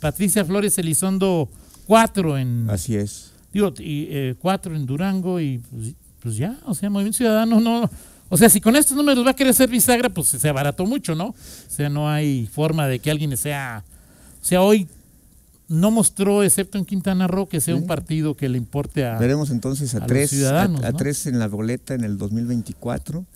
Patricia 0.00 0.44
Flores 0.44 0.78
Elizondo, 0.78 1.48
cuatro 1.86 2.38
en. 2.38 2.68
Así 2.70 2.96
es. 2.96 3.32
Digo, 3.52 3.72
y, 3.78 4.08
eh, 4.10 4.34
cuatro 4.38 4.76
en 4.76 4.86
Durango 4.86 5.40
y 5.40 5.58
pues, 5.58 5.94
pues 6.20 6.36
ya, 6.36 6.58
o 6.64 6.74
sea, 6.74 6.90
Movimiento 6.90 7.18
Ciudadano 7.18 7.60
no. 7.60 7.90
O 8.28 8.36
sea, 8.36 8.48
si 8.48 8.60
con 8.60 8.74
estos 8.74 8.96
números 8.96 9.24
va 9.24 9.30
a 9.30 9.36
querer 9.36 9.54
ser 9.54 9.68
bisagra, 9.68 10.08
pues 10.08 10.28
se 10.28 10.48
abarató 10.48 10.84
mucho, 10.84 11.14
¿no? 11.14 11.28
O 11.28 11.34
sea, 11.68 11.88
no 11.88 12.08
hay 12.08 12.46
forma 12.46 12.86
de 12.88 12.98
que 12.98 13.10
alguien 13.10 13.36
sea. 13.36 13.84
O 14.42 14.44
sea, 14.44 14.62
hoy 14.62 14.88
no 15.68 15.90
mostró, 15.90 16.42
excepto 16.42 16.78
en 16.78 16.84
Quintana 16.84 17.26
Roo, 17.26 17.48
que 17.48 17.60
sea 17.60 17.74
un 17.74 17.86
partido 17.86 18.36
que 18.36 18.48
le 18.48 18.56
importe 18.58 19.04
a. 19.04 19.18
Veremos 19.18 19.50
entonces 19.50 19.94
a, 19.94 20.06
tres, 20.06 20.30
ciudadanos, 20.30 20.82
a, 20.84 20.88
a 20.88 20.92
¿no? 20.92 20.96
tres 20.98 21.26
en 21.26 21.38
la 21.38 21.48
boleta 21.48 21.94
en 21.94 22.04
el 22.04 22.12
no 22.12 22.18
2024. 22.18 23.26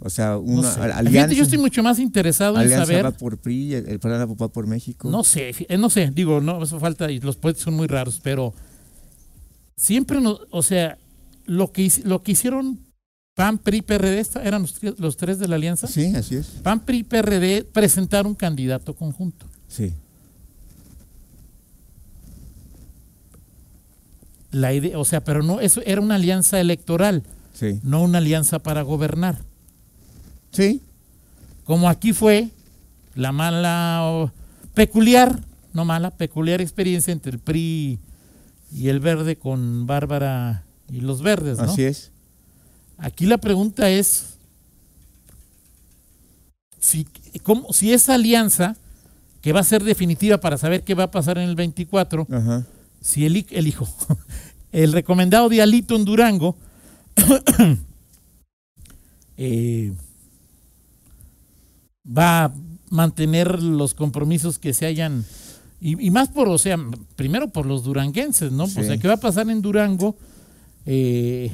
O 0.00 0.10
sea, 0.10 0.36
una 0.36 0.70
sé. 0.70 0.80
alianza, 0.80 1.34
yo 1.34 1.42
estoy 1.44 1.58
mucho 1.58 1.82
más 1.82 1.98
interesado 1.98 2.60
en 2.60 2.68
saber. 2.68 3.04
va 3.04 3.10
por 3.12 3.38
PRI, 3.38 3.74
el, 3.74 3.88
el 3.88 3.98
Plan 3.98 4.28
va 4.40 4.48
por 4.48 4.66
México. 4.66 5.08
No 5.10 5.24
sé, 5.24 5.54
eh, 5.68 5.78
no 5.78 5.88
sé, 5.88 6.10
digo, 6.14 6.40
no, 6.42 6.62
eso 6.62 6.78
falta, 6.78 7.10
y 7.10 7.18
los 7.20 7.36
puentes 7.36 7.62
son 7.62 7.74
muy 7.74 7.86
raros, 7.86 8.20
pero 8.22 8.52
siempre, 9.76 10.20
no, 10.20 10.38
o 10.50 10.62
sea, 10.62 10.98
lo 11.46 11.72
que, 11.72 11.90
lo 12.04 12.22
que 12.22 12.32
hicieron 12.32 12.80
PAN, 13.34 13.58
PRI, 13.58 13.82
PRD, 13.82 14.18
esta- 14.18 14.42
eran 14.42 14.62
los, 14.62 14.74
tres- 14.74 14.98
los 14.98 15.16
tres 15.16 15.38
de 15.38 15.48
la 15.48 15.56
alianza. 15.56 15.86
Sí, 15.86 16.14
así 16.14 16.36
es. 16.36 16.46
PAN, 16.62 16.80
PRI, 16.80 17.02
PRD 17.04 17.64
presentaron 17.64 18.30
un 18.30 18.34
candidato 18.34 18.94
conjunto. 18.94 19.46
Sí. 19.68 19.92
La 24.56 24.72
idea, 24.72 24.98
o 24.98 25.04
sea, 25.04 25.22
pero 25.22 25.42
no, 25.42 25.60
eso 25.60 25.82
era 25.84 26.00
una 26.00 26.14
alianza 26.14 26.58
electoral, 26.60 27.22
Sí. 27.52 27.80
no 27.82 28.02
una 28.02 28.18
alianza 28.18 28.58
para 28.58 28.80
gobernar. 28.82 29.38
Sí. 30.50 30.80
Como 31.64 31.88
aquí 31.90 32.12
fue 32.14 32.48
la 33.14 33.32
mala, 33.32 34.00
o 34.04 34.30
peculiar, 34.74 35.40
no 35.74 35.84
mala, 35.84 36.10
peculiar 36.10 36.60
experiencia 36.62 37.12
entre 37.12 37.32
el 37.32 37.38
PRI 37.38 37.98
y 38.72 38.88
el 38.88 39.00
Verde 39.00 39.36
con 39.36 39.86
Bárbara 39.86 40.64
y 40.90 41.00
los 41.00 41.20
Verdes, 41.22 41.58
¿no? 41.58 41.64
Así 41.64 41.82
es. 41.82 42.10
Aquí 42.98 43.26
la 43.26 43.36
pregunta 43.38 43.90
es 43.90 44.36
si, 46.80 47.06
cómo- 47.42 47.72
si 47.72 47.92
esa 47.92 48.14
alianza, 48.14 48.76
que 49.42 49.52
va 49.52 49.60
a 49.60 49.64
ser 49.64 49.84
definitiva 49.84 50.38
para 50.38 50.56
saber 50.58 50.82
qué 50.82 50.94
va 50.94 51.04
a 51.04 51.10
pasar 51.10 51.38
en 51.38 51.48
el 51.48 51.56
24, 51.56 52.26
Ajá. 52.30 52.64
si 53.00 53.26
el, 53.26 53.36
hi- 53.36 53.46
el 54.84 54.92
recomendado 54.92 55.48
de 55.48 55.62
Alito 55.62 55.96
en 55.96 56.04
Durango, 56.04 56.56
eh, 59.36 59.92
va 62.06 62.44
a 62.44 62.54
mantener 62.90 63.62
los 63.62 63.94
compromisos 63.94 64.58
que 64.58 64.72
se 64.74 64.86
hayan, 64.86 65.24
y, 65.80 66.06
y 66.06 66.10
más 66.10 66.28
por, 66.28 66.48
o 66.48 66.58
sea, 66.58 66.76
primero 67.16 67.48
por 67.48 67.66
los 67.66 67.84
duranguenses, 67.84 68.52
¿no? 68.52 68.66
Sí. 68.66 68.80
O 68.80 68.84
sea, 68.84 68.98
¿qué 68.98 69.08
va 69.08 69.14
a 69.14 69.18
pasar 69.20 69.48
en 69.50 69.62
Durango? 69.62 70.16
Eh, 70.84 71.50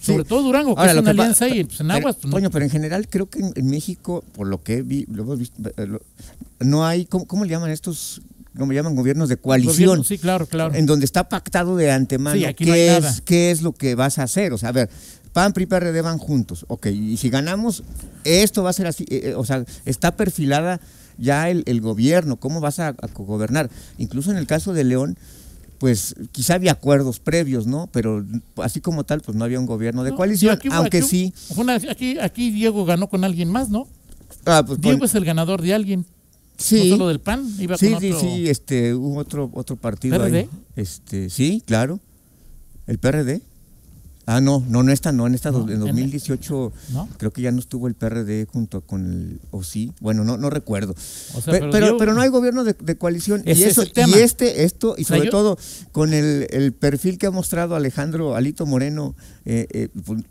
Sí. 0.00 0.10
sobre 0.10 0.24
todo 0.24 0.42
Durango, 0.42 0.74
que 0.74 0.80
Ahora, 0.80 0.92
es 0.94 0.98
una 0.98 1.10
alianza 1.12 1.46
y 1.48 1.62
pues, 1.62 1.80
en 1.80 1.86
pero, 1.86 1.98
Aguas, 2.00 2.16
pues, 2.16 2.24
no. 2.26 2.32
Toño, 2.32 2.50
pero 2.50 2.64
en 2.64 2.72
general 2.72 3.06
creo 3.08 3.30
que 3.30 3.38
en, 3.38 3.52
en 3.54 3.66
México, 3.70 4.24
por 4.34 4.48
lo 4.48 4.60
que 4.60 4.82
vi, 4.82 5.06
lo 5.08 5.22
hemos 5.22 5.38
visto, 5.38 5.62
eh, 5.76 5.86
lo- 5.86 6.02
no 6.58 6.84
hay, 6.84 7.04
¿cómo, 7.06 7.24
cómo 7.24 7.44
le 7.44 7.50
llaman 7.50 7.70
estos? 7.70 8.20
¿Cómo 8.58 8.72
llaman 8.72 8.94
gobiernos 8.94 9.28
de 9.28 9.36
coalición? 9.38 9.74
Gobierno, 9.86 10.04
sí, 10.04 10.18
claro, 10.18 10.46
claro. 10.46 10.74
En 10.74 10.84
donde 10.86 11.04
está 11.06 11.28
pactado 11.28 11.76
de 11.76 11.90
antemano 11.90 12.36
Sí, 12.36 12.54
qué, 12.54 12.66
no 12.66 12.74
es, 12.74 13.02
nada. 13.02 13.16
qué 13.24 13.50
es 13.50 13.62
lo 13.62 13.72
que 13.72 13.94
vas 13.94 14.18
a 14.18 14.24
hacer. 14.24 14.52
O 14.52 14.58
sea, 14.58 14.68
a 14.68 14.72
ver, 14.72 14.90
PAN, 15.32 15.52
PRI, 15.54 15.66
PRD 15.66 16.02
van 16.02 16.18
juntos. 16.18 16.66
Ok, 16.68 16.86
y 16.88 17.16
si 17.16 17.30
ganamos, 17.30 17.82
esto 18.24 18.62
va 18.62 18.70
a 18.70 18.74
ser 18.74 18.86
así. 18.86 19.04
eh, 19.08 19.30
eh, 19.30 19.34
o 19.34 19.44
sea, 19.44 19.64
está 19.86 20.16
perfilada 20.16 20.80
ya 21.16 21.48
el, 21.48 21.62
el 21.66 21.80
gobierno, 21.80 22.36
cómo 22.36 22.60
vas 22.60 22.78
a, 22.78 22.88
a 22.88 23.06
gobernar. 23.14 23.70
Incluso 23.96 24.30
en 24.30 24.36
el 24.36 24.46
caso 24.46 24.74
de 24.74 24.84
León, 24.84 25.16
pues 25.78 26.14
quizá 26.32 26.54
había 26.54 26.72
acuerdos 26.72 27.20
previos, 27.20 27.66
¿no? 27.66 27.88
Pero 27.90 28.24
así 28.58 28.80
como 28.80 29.04
tal, 29.04 29.20
pues 29.22 29.36
no 29.36 29.44
había 29.44 29.58
un 29.58 29.66
gobierno 29.66 30.04
de 30.04 30.10
No, 30.10 30.16
coalición, 30.16 30.52
aquí- 30.54 30.68
aunque 30.70 30.98
aquí- 30.98 31.06
sí. 31.08 31.34
una- 31.56 31.74
aquí, 31.76 32.18
aquí 32.20 32.50
Diego 32.50 32.84
ganó 32.84 33.08
con 33.08 33.24
alguien 33.24 33.48
más, 33.50 33.68
¿no? 33.70 33.88
Ah, 34.44 34.62
pues, 34.66 34.80
Diego 34.80 34.98
con- 34.98 35.06
es 35.08 35.14
el 35.14 35.24
ganador 35.24 35.60
de 35.62 35.74
alguien, 35.74 36.06
sí, 36.58 36.90
no 36.90 36.96
solo 36.96 37.08
del 37.08 37.20
PAN, 37.20 37.46
iba 37.58 37.76
sí, 37.76 37.90
con 37.92 38.00
sí, 38.00 38.12
otro. 38.12 38.20
sí, 38.20 38.48
este, 38.48 38.94
hubo 38.94 39.18
otro, 39.18 39.50
otro 39.54 39.76
partido 39.76 40.18
¿PRD? 40.18 40.38
ahí. 40.38 40.48
Este, 40.76 41.30
sí, 41.30 41.62
claro. 41.66 41.98
¿El 42.86 42.98
PRD? 42.98 43.42
Ah, 44.24 44.40
no, 44.40 44.64
no, 44.68 44.84
no 44.84 44.92
está, 44.92 45.10
no, 45.10 45.26
en 45.26 45.34
esta 45.34 45.50
No, 45.50 45.64
en 45.64 45.70
en- 45.74 45.80
2018 45.80 46.72
¿no? 46.92 47.08
creo 47.18 47.32
que 47.32 47.42
ya 47.42 47.50
no 47.50 47.58
estuvo 47.58 47.88
el 47.88 47.94
PRD 47.94 48.46
junto 48.46 48.80
con 48.80 49.12
el, 49.12 49.40
o 49.50 49.64
sí, 49.64 49.92
bueno, 50.00 50.22
no, 50.22 50.36
no 50.36 50.48
recuerdo. 50.48 50.94
O 51.34 51.40
sea, 51.40 51.52
Pe- 51.52 51.68
pero 51.72 51.96
pero, 51.98 52.14
no 52.14 52.20
hay 52.20 52.28
gobierno 52.28 52.62
de, 52.62 52.74
de 52.74 52.96
coalición. 52.96 53.42
Y 53.44 53.50
es 53.50 53.60
eso, 53.62 53.82
y 53.82 54.12
este, 54.14 54.62
esto, 54.62 54.94
y 54.96 55.02
O 55.02 55.04
sea, 55.06 55.16
sobre 55.16 55.24
yo- 55.26 55.30
todo 55.32 55.58
con 55.90 56.14
el, 56.14 56.46
el 56.50 56.72
perfil 56.72 57.18
que 57.18 57.26
ha 57.26 57.30
mostrado 57.32 57.74
Alejandro 57.74 58.36
Alito 58.36 58.64
Moreno, 58.64 59.16
eh, 59.44 59.66
eh, 59.72 59.88
pues, 60.04 60.22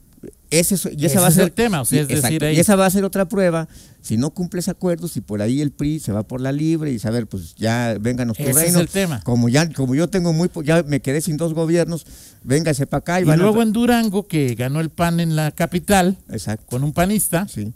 ese, 0.49 0.75
es- 0.75 0.85
y 0.85 1.05
esa 1.05 1.05
Ese 1.05 1.19
va 1.19 1.27
a 1.27 1.31
ser 1.31 1.43
el 1.45 1.51
tema, 1.51 1.81
o 1.81 1.85
sea, 1.85 2.01
es 2.01 2.09
y- 2.09 2.13
decir, 2.15 2.43
ahí- 2.43 2.55
y 2.55 2.59
esa 2.59 2.75
va 2.75 2.85
a 2.85 2.89
ser 2.89 3.03
otra 3.05 3.27
prueba. 3.27 3.67
Si 4.01 4.17
no 4.17 4.29
cumples 4.31 4.67
acuerdos 4.67 5.15
y 5.17 5.21
por 5.21 5.41
ahí 5.41 5.61
el 5.61 5.71
PRI 5.71 5.99
se 5.99 6.11
va 6.11 6.23
por 6.23 6.41
la 6.41 6.51
libre 6.51 6.91
y 6.91 6.99
saber, 6.99 7.27
pues 7.27 7.55
ya 7.55 7.95
vénganos 7.99 8.37
tu 8.37 8.43
Ese 8.43 8.67
es 8.67 8.75
el 8.75 8.87
tema. 8.87 9.21
Como 9.23 9.49
ya, 9.49 9.71
como 9.71 9.95
yo 9.95 10.09
tengo 10.09 10.33
muy, 10.33 10.49
ya 10.63 10.83
me 10.83 10.99
quedé 11.01 11.21
sin 11.21 11.37
dos 11.37 11.53
gobiernos, 11.53 12.05
véngase 12.43 12.85
para 12.87 12.99
acá 12.99 13.19
y, 13.19 13.23
Y 13.23 13.25
van 13.25 13.39
a- 13.39 13.43
luego 13.43 13.61
en 13.61 13.71
Durango, 13.71 14.27
que 14.27 14.53
ganó 14.55 14.79
el 14.81 14.89
PAN 14.89 15.19
en 15.19 15.35
la 15.35 15.51
capital, 15.51 16.17
Exacto. 16.29 16.65
con 16.67 16.83
un 16.83 16.93
panista, 16.93 17.47
Sí. 17.47 17.71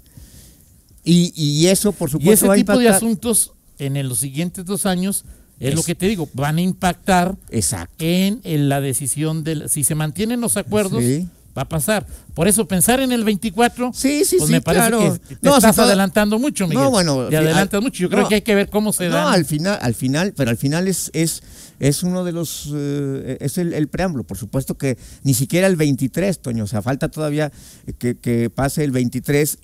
Y, 1.04 1.32
y 1.36 1.68
eso, 1.68 1.92
por 1.92 2.10
y 2.10 2.14
supuesto, 2.14 2.34
ese 2.34 2.48
va 2.48 2.54
a 2.54 2.58
tipo 2.58 2.78
de 2.80 2.90
asuntos 2.90 3.52
en 3.78 3.96
el- 3.96 4.08
los 4.10 4.20
siguientes 4.20 4.66
dos 4.66 4.86
años, 4.88 5.24
es, 5.60 5.70
Es- 5.70 5.76
lo 5.76 5.84
que 5.84 5.94
te 5.96 6.08
digo, 6.08 6.28
van 6.34 6.58
a 6.58 6.62
impactar 6.62 7.36
Exacto. 7.50 7.96
en, 8.00 8.42
en 8.44 8.70
la 8.70 8.82
decisión 8.82 9.44
del... 9.44 9.70
Si 9.70 9.84
se 9.84 9.94
mantienen 9.96 10.42
los 10.42 10.58
acuerdos, 10.58 11.04
Sí. 11.04 11.28
Va 11.58 11.62
a 11.64 11.70
pasar. 11.70 12.06
Por 12.34 12.48
eso 12.48 12.68
pensar 12.68 13.00
en 13.00 13.12
el 13.12 13.24
24, 13.24 13.92
Sí, 13.94 14.26
sí, 14.26 14.36
pues 14.38 14.48
sí, 14.48 14.52
me 14.54 14.62
parece 14.62 14.88
claro. 14.90 15.14
que 15.28 15.36
te 15.36 15.48
No, 15.48 15.56
estás 15.56 15.76
todo- 15.76 15.86
adelantando 15.86 16.38
mucho, 16.40 16.68
Miguel. 16.68 16.84
No, 16.84 16.92
bueno, 16.92 17.28
Te 17.30 17.38
adelantas 17.38 17.78
al- 17.78 17.82
mucho. 17.84 18.00
Yo 18.02 18.10
creo 18.10 18.24
no. 18.24 18.30
que 18.30 18.36
hay 18.36 18.42
que 18.42 18.56
ver 18.56 18.70
cómo 18.70 18.92
se 18.94 19.08
No, 19.10 19.16
dan. 19.16 19.34
al 19.34 19.46
final, 19.46 19.80
al 19.82 19.94
final, 19.96 20.34
pero 20.36 20.50
al 20.50 20.58
final 20.58 20.88
es, 20.88 21.10
es, 21.14 21.42
es 21.80 22.04
uno 22.04 22.24
de 22.24 22.32
los, 22.34 22.70
eh, 22.76 23.38
es 23.40 23.58
el, 23.58 23.74
el 23.74 23.88
preámbulo. 23.88 24.24
Por 24.26 24.38
supuesto 24.38 24.78
que 24.78 24.98
ni 25.24 25.34
siquiera 25.34 25.68
el 25.68 25.76
23, 25.78 26.40
Toño, 26.40 26.66
o 26.66 26.68
sea, 26.68 26.82
falta 26.82 27.10
todavía 27.10 27.52
que, 28.00 28.18
que 28.18 28.50
pase 28.50 28.84
el 28.84 28.92
23 28.92 29.58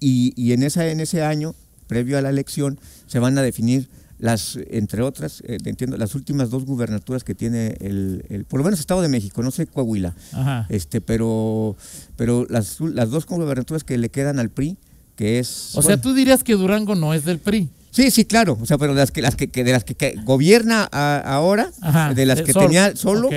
y, 0.00 0.32
y 0.36 0.52
en, 0.52 0.62
esa, 0.62 0.86
en 0.88 1.00
ese 1.00 1.22
año, 1.22 1.54
previo 1.86 2.18
a 2.18 2.20
la 2.22 2.30
elección, 2.30 2.78
se 3.06 3.18
van 3.20 3.38
a 3.38 3.42
definir 3.42 3.88
las, 4.18 4.58
entre 4.70 5.02
otras, 5.02 5.42
eh, 5.46 5.58
entiendo, 5.64 5.96
las 5.96 6.14
últimas 6.14 6.50
dos 6.50 6.64
gubernaturas 6.64 7.22
que 7.24 7.34
tiene 7.34 7.76
el, 7.80 8.24
el, 8.28 8.44
por 8.44 8.58
lo 8.58 8.64
menos 8.64 8.80
Estado 8.80 9.00
de 9.02 9.08
México, 9.08 9.42
no 9.42 9.50
sé 9.50 9.66
Coahuila, 9.66 10.14
Ajá. 10.32 10.66
este, 10.68 11.00
pero, 11.00 11.76
pero 12.16 12.46
las, 12.50 12.80
las 12.80 13.10
dos 13.10 13.26
gubernaturas 13.26 13.84
que 13.84 13.96
le 13.98 14.08
quedan 14.08 14.38
al 14.38 14.50
PRI, 14.50 14.76
que 15.16 15.38
es... 15.38 15.76
O 15.76 15.82
sea, 15.82 16.00
tú 16.00 16.14
dirías 16.14 16.42
que 16.44 16.54
Durango 16.54 16.94
no 16.94 17.14
es 17.14 17.24
del 17.24 17.38
PRI. 17.38 17.68
Sí, 17.90 18.10
sí, 18.10 18.24
claro. 18.24 18.58
O 18.60 18.66
sea, 18.66 18.76
pero 18.78 18.92
de 18.94 19.00
las 19.00 19.10
que, 19.10 19.22
las 19.22 19.34
que, 19.34 19.48
que- 19.48 19.64
de 19.64 19.72
las 19.72 19.82
que, 19.82 19.94
que 19.94 20.14
gobierna 20.24 20.88
a- 20.92 21.18
ahora, 21.24 21.70
Ajá. 21.80 22.12
de 22.14 22.26
las 22.26 22.40
Eh, 22.40 22.44
que 22.44 22.52
tenía 22.52 22.94
solo. 22.94 23.28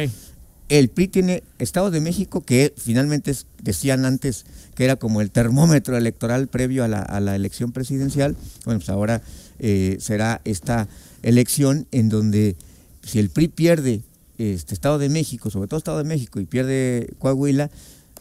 El 0.80 0.88
PRI 0.90 1.08
tiene 1.10 1.44
Estado 1.60 1.92
de 1.92 2.00
México, 2.00 2.42
que 2.42 2.74
finalmente 2.78 3.36
decían 3.62 4.06
antes 4.06 4.46
que 4.74 4.86
era 4.86 4.96
como 4.96 5.20
el 5.20 5.30
termómetro 5.30 5.98
electoral 5.98 6.48
previo 6.48 6.86
a 6.86 6.88
la, 6.88 7.02
a 7.02 7.20
la 7.20 7.36
elección 7.36 7.74
presidencial. 7.74 8.38
Bueno, 8.64 8.80
pues 8.80 8.90
ahora 8.90 9.22
eh, 9.60 9.98
será 10.00 10.40
esta 10.46 10.88
elección 11.24 11.88
en 11.92 12.08
donde 12.08 12.56
si 13.04 13.20
el 13.20 13.30
PRI 13.30 13.50
pierde 13.50 14.02
este 14.38 14.74
Estado 14.74 14.98
de 14.98 15.10
México, 15.10 15.50
sobre 15.50 15.68
todo 15.68 15.78
Estado 15.78 15.98
de 15.98 16.06
México, 16.06 16.40
y 16.40 16.46
pierde 16.46 17.14
Coahuila, 17.20 17.70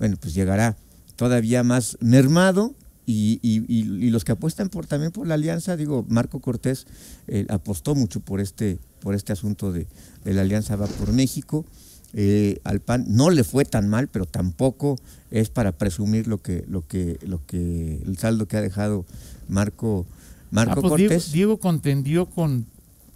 bueno, 0.00 0.16
pues 0.21 0.35
llegará 0.35 0.76
todavía 1.16 1.62
más 1.62 1.99
mermado 2.00 2.75
y, 3.07 3.38
y- 3.42 3.64
y- 3.69 4.07
y 4.07 4.11
los 4.11 4.25
que 4.25 4.33
apuestan 4.33 4.71
por 4.71 4.87
también 4.87 5.12
por 5.12 5.26
la 5.26 5.35
alianza, 5.35 5.76
digo, 5.76 6.04
Marco 6.09 6.40
Cortés 6.40 6.87
eh, 7.28 7.47
apostó 7.49 7.95
mucho 7.95 8.19
por 8.21 8.40
este, 8.40 8.78
por 9.00 9.14
este 9.14 9.33
asunto 9.33 9.71
de, 9.73 9.87
de 10.25 10.35
la 10.35 10.42
alianza 10.42 10.75
va 10.76 10.87
por 10.88 11.12
México. 11.12 11.64
Eh, 12.12 12.58
al 12.64 12.80
PAN 12.80 13.04
no 13.08 13.30
le 13.30 13.44
fue 13.44 13.64
tan 13.64 13.88
mal, 13.88 14.08
pero 14.08 14.26
tampoco 14.26 14.96
es 15.30 15.48
para 15.48 15.72
presumir 15.72 16.26
lo 16.26 16.38
que, 16.42 16.64
lo 16.68 16.86
que, 16.86 17.18
lo 17.22 17.44
que, 17.46 18.02
el 18.04 18.18
saldo 18.18 18.46
que 18.48 18.56
ha 18.56 18.60
dejado 18.60 19.04
Marco, 19.48 20.06
Marco 20.50 20.72
Ah, 20.72 20.80
pues 20.80 20.90
Cortés. 20.90 21.30
Diego 21.32 21.58
contendió 21.58 22.26
con, 22.26 22.66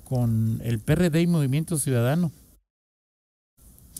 con 0.05 0.61
el 0.63 0.79
PRD 0.79 1.23
y 1.23 1.27
Movimiento 1.27 1.77
Ciudadano. 1.77 2.31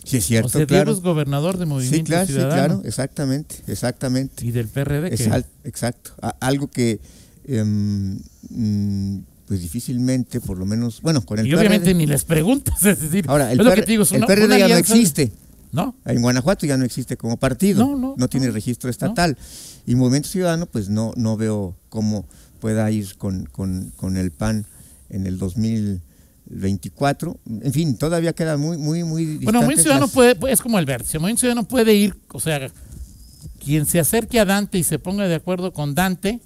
sí, 0.05 0.17
es 0.17 0.25
cierto, 0.25 0.47
o 0.47 0.49
sea, 0.51 0.65
claro. 0.65 0.85
Diego 0.85 0.97
es 0.97 1.03
gobernador 1.03 1.57
de 1.57 1.65
Movimiento 1.65 1.97
Sí, 1.97 2.03
claro, 2.03 2.27
sí, 2.27 2.33
Ciudadano 2.33 2.75
claro, 2.75 2.81
exactamente, 2.87 3.55
exactamente. 3.67 4.45
y 4.45 4.51
del 4.51 4.67
PRD. 4.69 5.29
Al- 5.31 5.45
exacto. 5.65 6.11
A- 6.21 6.35
algo 6.39 6.67
que 6.69 6.99
em, 7.47 8.17
mm, 8.49 9.19
pues 9.47 9.61
difícilmente, 9.61 10.41
por 10.41 10.57
lo 10.57 10.65
menos, 10.65 11.01
bueno, 11.01 11.21
con 11.25 11.39
el 11.39 11.47
Y 11.47 11.53
obviamente 11.53 11.85
PRD. 11.91 11.97
ni 11.97 12.05
les 12.07 12.23
preguntas, 12.25 12.75
es 12.85 13.01
decir, 13.01 13.25
Ahora, 13.27 13.51
el, 13.51 13.59
es 13.59 13.65
lo 13.65 13.71
PR 13.71 13.79
que 13.81 13.85
te 13.85 13.91
digo, 13.91 14.03
es 14.03 14.11
el 14.11 14.17
una- 14.17 14.27
PRD 14.27 14.45
una 14.45 14.57
ya 14.59 14.67
no 14.69 14.75
existe. 14.77 15.31
¿No? 15.71 15.93
En 16.05 16.21
Guanajuato 16.21 16.65
ya 16.65 16.77
no 16.77 16.85
existe 16.85 17.17
como 17.17 17.35
partido. 17.37 17.85
No, 17.85 18.15
no, 18.17 18.27
tiene 18.29 18.47
no, 18.47 18.53
registro 18.53 18.89
estatal. 18.89 19.37
Y 19.85 19.95
Movimiento 19.95 20.29
Ciudadano, 20.29 20.67
pues 20.67 20.87
no, 20.87 21.11
no 21.17 21.35
veo 21.35 21.75
cómo 21.89 22.25
pueda 22.61 22.89
ir 22.91 23.17
con, 23.17 23.45
con, 23.47 23.91
con 23.97 24.15
el 24.15 24.31
PAN 24.31 24.65
en 25.09 25.27
el 25.27 25.37
2024. 25.37 27.37
En 27.61 27.73
fin, 27.73 27.97
todavía 27.97 28.31
queda 28.33 28.55
muy, 28.57 28.77
muy, 28.77 29.03
muy 29.03 29.37
Bueno, 29.39 29.59
Movimiento 29.59 29.83
Ciudadano 29.83 30.05
las- 30.05 30.13
puede, 30.15 30.37
es 30.53 30.61
como 30.61 30.79
el 30.79 30.85
vértice. 30.85 31.19
Movimiento 31.19 31.41
Ciudadano 31.41 31.67
puede 31.67 31.93
ir, 31.93 32.15
o 32.31 32.39
sea, 32.39 32.69
quien 33.63 33.85
se 33.85 33.99
acerque 33.99 34.39
a 34.39 34.45
Dante 34.45 34.77
y 34.77 34.83
se 34.83 34.97
ponga 34.99 35.27
de 35.27 35.35
acuerdo 35.35 35.73
con 35.73 35.93
Dante, 35.93 36.39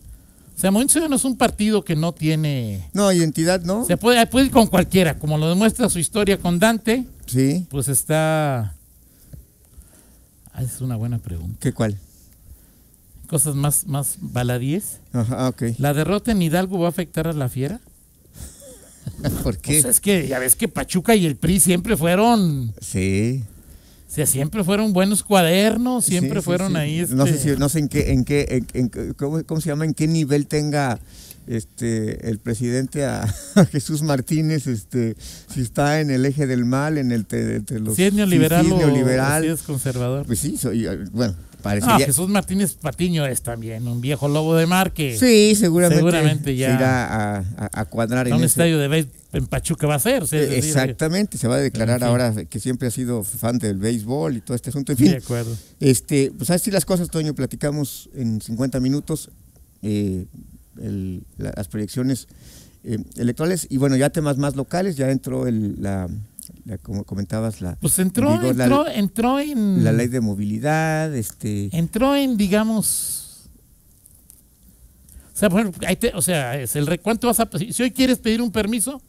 o 0.59 0.61
sea, 0.61 0.71
Movimiento 0.71 0.91
Ciudadano 0.91 1.15
es 1.15 1.23
un 1.23 1.37
partido 1.37 1.85
que 1.85 1.95
no 1.95 2.11
tiene. 2.11 2.89
No, 2.91 3.09
identidad, 3.13 3.61
¿no? 3.61 3.85
Se 3.85 3.95
puede, 3.95 4.27
puede 4.27 4.47
ir 4.47 4.51
con 4.51 4.67
cualquiera, 4.67 5.17
como 5.17 5.37
lo 5.37 5.47
demuestra 5.47 5.87
su 5.87 5.99
historia 5.99 6.37
con 6.37 6.59
Dante, 6.59 7.05
Sí. 7.27 7.65
pues 7.69 7.87
está. 7.87 8.75
Ah, 10.51 10.61
es 10.61 10.81
una 10.81 10.97
buena 10.97 11.17
pregunta. 11.17 11.55
¿Qué 11.61 11.71
cuál? 11.71 11.97
Cosas 13.27 13.55
más, 13.55 13.87
más 13.87 14.17
baladíes. 14.19 14.97
Ajá, 15.13 15.47
ok. 15.47 15.63
¿La 15.77 15.93
derrota 15.93 16.33
en 16.33 16.41
Hidalgo 16.41 16.77
va 16.77 16.87
a 16.87 16.89
afectar 16.89 17.25
a 17.29 17.31
la 17.31 17.47
fiera? 17.47 17.79
¿Por 19.43 19.59
qué? 19.59 19.79
Pues 19.81 19.85
es 19.85 20.01
que 20.01 20.27
ya 20.27 20.39
ves 20.39 20.57
que 20.57 20.67
Pachuca 20.67 21.15
y 21.15 21.25
el 21.25 21.37
PRI 21.37 21.61
siempre 21.61 21.95
fueron, 21.95 22.73
sí. 22.81 23.45
O 24.09 24.11
sea, 24.11 24.25
siempre 24.25 24.63
fueron 24.63 24.91
buenos 24.91 25.23
cuadernos, 25.23 26.03
siempre 26.05 26.39
Sí, 26.39 26.45
fueron 26.45 26.71
sí. 26.71 26.77
ahí. 26.77 27.05
No 27.11 27.25
sé 27.27 27.35
este, 27.35 27.53
si, 27.53 27.59
no 27.59 27.69
sé 27.69 27.79
en 27.79 27.87
qué, 27.89 28.11
en 28.11 28.25
qué, 28.25 28.65
en- 28.73 28.89
en- 28.97 29.13
¿cómo, 29.13 29.43
cómo 29.45 29.61
se 29.61 29.69
llama? 29.69 29.85
En 29.85 29.93
qué 29.93 30.07
nivel 30.07 30.47
tenga 30.47 30.99
este 31.47 32.29
el 32.29 32.39
presidente 32.39 33.05
a, 33.05 33.23
a 33.55 33.65
Jesús 33.65 34.01
Martínez, 34.01 34.67
este, 34.67 35.15
si 35.53 35.61
está 35.61 35.99
en 36.01 36.09
el 36.11 36.25
eje 36.25 36.47
del 36.47 36.65
mal, 36.65 36.97
en 36.97 37.11
el 37.11 37.23
de, 37.27 37.59
de 37.59 37.79
los 37.79 37.95
si 37.95 38.03
es 38.03 38.13
neoliberal 38.13 38.63
sí, 38.65 38.69
sí, 38.69 38.73
o 38.83 39.41
si 39.41 39.47
es 39.47 39.61
conservador. 39.63 40.25
Pues 40.25 40.39
sí, 40.39 40.57
soy, 40.57 40.85
eh, 40.87 40.97
bueno, 41.11 41.35
Ah, 41.59 41.63
parecería. 41.63 42.05
Jesús 42.05 42.29
Martínez 42.29 42.73
Patiño 42.75 43.25
es 43.25 43.41
también 43.41 43.87
un 43.87 43.99
viejo 44.01 44.27
lobo 44.27 44.55
de 44.55 44.65
mar 44.65 44.93
que 44.93 45.17
sí, 45.17 45.55
seguramente, 45.55 45.97
seguramente 45.99 46.55
ya- 46.55 46.69
se 46.69 46.75
irá 46.75 47.05
a, 47.37 47.37
a- 47.57 47.69
a 47.81 47.85
cuadrar 47.85 48.25
a 48.25 48.29
en 48.29 48.35
un 48.35 48.39
ese- 48.43 48.47
estadio 48.47 48.79
de 48.79 48.87
béisbol 48.87 49.13
en 49.31 49.45
Pachuca 49.45 49.85
va 49.85 49.95
a 49.95 49.99
ser. 49.99 50.23
Exactamente, 50.33 51.37
se 51.37 51.47
va 51.47 51.55
a 51.55 51.59
declarar 51.59 52.03
ahora 52.03 52.33
que 52.45 52.59
siempre 52.59 52.87
ha 52.87 52.91
sido 52.91 53.23
fan 53.23 53.59
del 53.59 53.77
béisbol 53.77 54.37
y 54.37 54.41
todo 54.41 54.55
este 54.55 54.69
asunto. 54.69 54.91
En 54.93 54.97
sí, 54.97 55.03
fin, 55.03 55.11
de 55.13 55.17
acuerdo. 55.19 55.55
Este, 55.79 56.31
pues 56.35 56.49
así 56.49 56.71
las 56.71 56.85
cosas, 56.85 57.09
Toño, 57.09 57.35
platicamos 57.35 58.09
en 58.15 58.41
50 58.41 58.79
minutos 58.79 59.29
eh, 59.83 60.25
el- 60.81 61.23
la- 61.37 61.53
las 61.55 61.67
proyecciones 61.67 62.27
eh, 62.85 62.97
electorales 63.17 63.67
y 63.69 63.77
bueno, 63.77 63.97
ya 63.97 64.09
temas 64.09 64.37
más 64.37 64.55
locales, 64.55 64.95
ya 64.95 65.11
entró 65.11 65.45
el, 65.47 65.75
la- 65.81 66.07
como 66.77 67.03
comentabas, 67.03 67.61
la, 67.61 67.75
Pues 67.77 67.97
entró, 67.99 68.31
Digo, 68.39 68.53
la- 68.53 68.65
entró, 68.65 68.87
entró 68.87 69.39
en. 69.39 69.83
la 69.83 69.91
ley 69.91 70.07
de 70.07 70.21
movilidad, 70.21 71.13
este, 71.15 71.69
Entró 71.75 72.15
en, 72.15 72.37
digamos. 72.37 73.25
O 75.33 75.37
sea, 75.39 75.49
por 75.49 75.61
ejemplo, 75.61 75.87
te- 75.99 76.13
o 76.13 76.21
sea, 76.21 76.59
es 76.59 76.75
el 76.75 76.99
¿cuánto 76.99 77.27
vas 77.27 77.39
a 77.39 77.49
Si 77.57 77.81
hoy 77.83 77.91
quieres 77.91 78.17
pedir 78.17 78.41
un 78.41 78.51
permiso, 78.51 79.01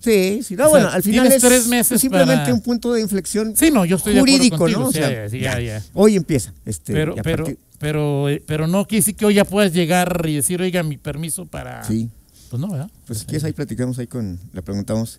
sí, 0.00 0.40
sí, 0.44 0.54
no, 0.54 0.64
o 0.66 0.66
sea, 0.68 0.78
bueno, 0.78 0.88
al 0.90 1.02
final 1.02 1.26
es 1.26 1.42
tres 1.42 1.66
meses 1.66 2.00
simplemente 2.00 2.36
para- 2.44 2.54
un 2.54 2.60
punto 2.60 2.92
de 2.92 3.00
inflexión 3.00 3.54
sí, 3.56 3.70
no, 3.72 3.84
yo 3.84 3.96
estoy 3.96 4.16
jurídico, 4.18 4.58
contigo. 4.58 4.80
¿no? 4.82 4.86
O 4.88 4.92
sea, 4.92 5.28
sí, 5.28 5.40
ya, 5.40 5.58
ya. 5.60 5.82
hoy 5.94 6.14
empieza, 6.14 6.52
este, 6.64 6.92
Pero, 6.92 7.16
pero, 7.22 7.44
partir- 7.44 7.58
pero, 7.80 8.26
pero 8.46 8.66
no 8.68 8.86
quiere 8.86 9.00
decir 9.00 9.16
que 9.16 9.26
hoy 9.26 9.34
ya 9.34 9.44
puedas 9.44 9.72
llegar 9.72 10.24
y 10.28 10.36
decir, 10.36 10.62
oiga, 10.62 10.84
mi 10.84 10.98
permiso 10.98 11.46
para. 11.46 11.82
sí, 11.82 12.08
Pues 12.48 12.60
no, 12.60 12.68
¿verdad? 12.68 12.88
pues 13.06 13.18
si 13.20 13.26
quieres 13.26 13.42
ahí 13.42 13.52
platicamos 13.52 13.98
ahí 13.98 14.06
con, 14.06 14.38
le 14.52 14.62
preguntamos 14.62 15.18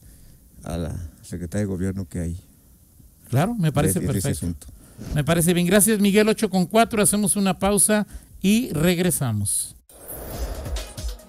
a 0.64 0.78
la 0.78 0.96
secretaria 1.28 1.66
de 1.66 1.72
gobierno 1.72 2.08
que 2.08 2.20
hay 2.20 2.40
Claro, 3.30 3.54
me 3.56 3.72
parece 3.72 4.00
de- 4.00 4.08
de 4.08 4.20
ese 4.20 4.30
perfecto. 4.30 4.68
Me 5.14 5.24
parece 5.24 5.54
bien. 5.54 5.68
Gracias, 5.68 6.00
Miguel. 6.00 6.28
8 6.30 6.50
con 6.50 6.66
4. 6.66 7.04
Hacemos 7.04 7.36
una 7.36 7.60
pausa 7.60 8.08
y 8.42 8.70
regresamos. 8.72 9.76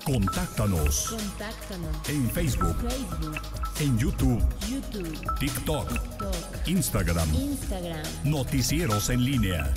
Contáctanos 0.05 1.09
Contáctanos. 1.11 2.09
en 2.09 2.31
Facebook, 2.31 2.77
Facebook, 2.81 3.37
en 3.81 3.99
YouTube, 3.99 4.43
YouTube, 4.71 5.37
TikTok, 5.39 5.89
TikTok, 5.93 6.67
Instagram. 6.69 7.35
Instagram. 7.35 8.03
Noticieros 8.25 9.11
en 9.11 9.23
línea. 9.25 9.75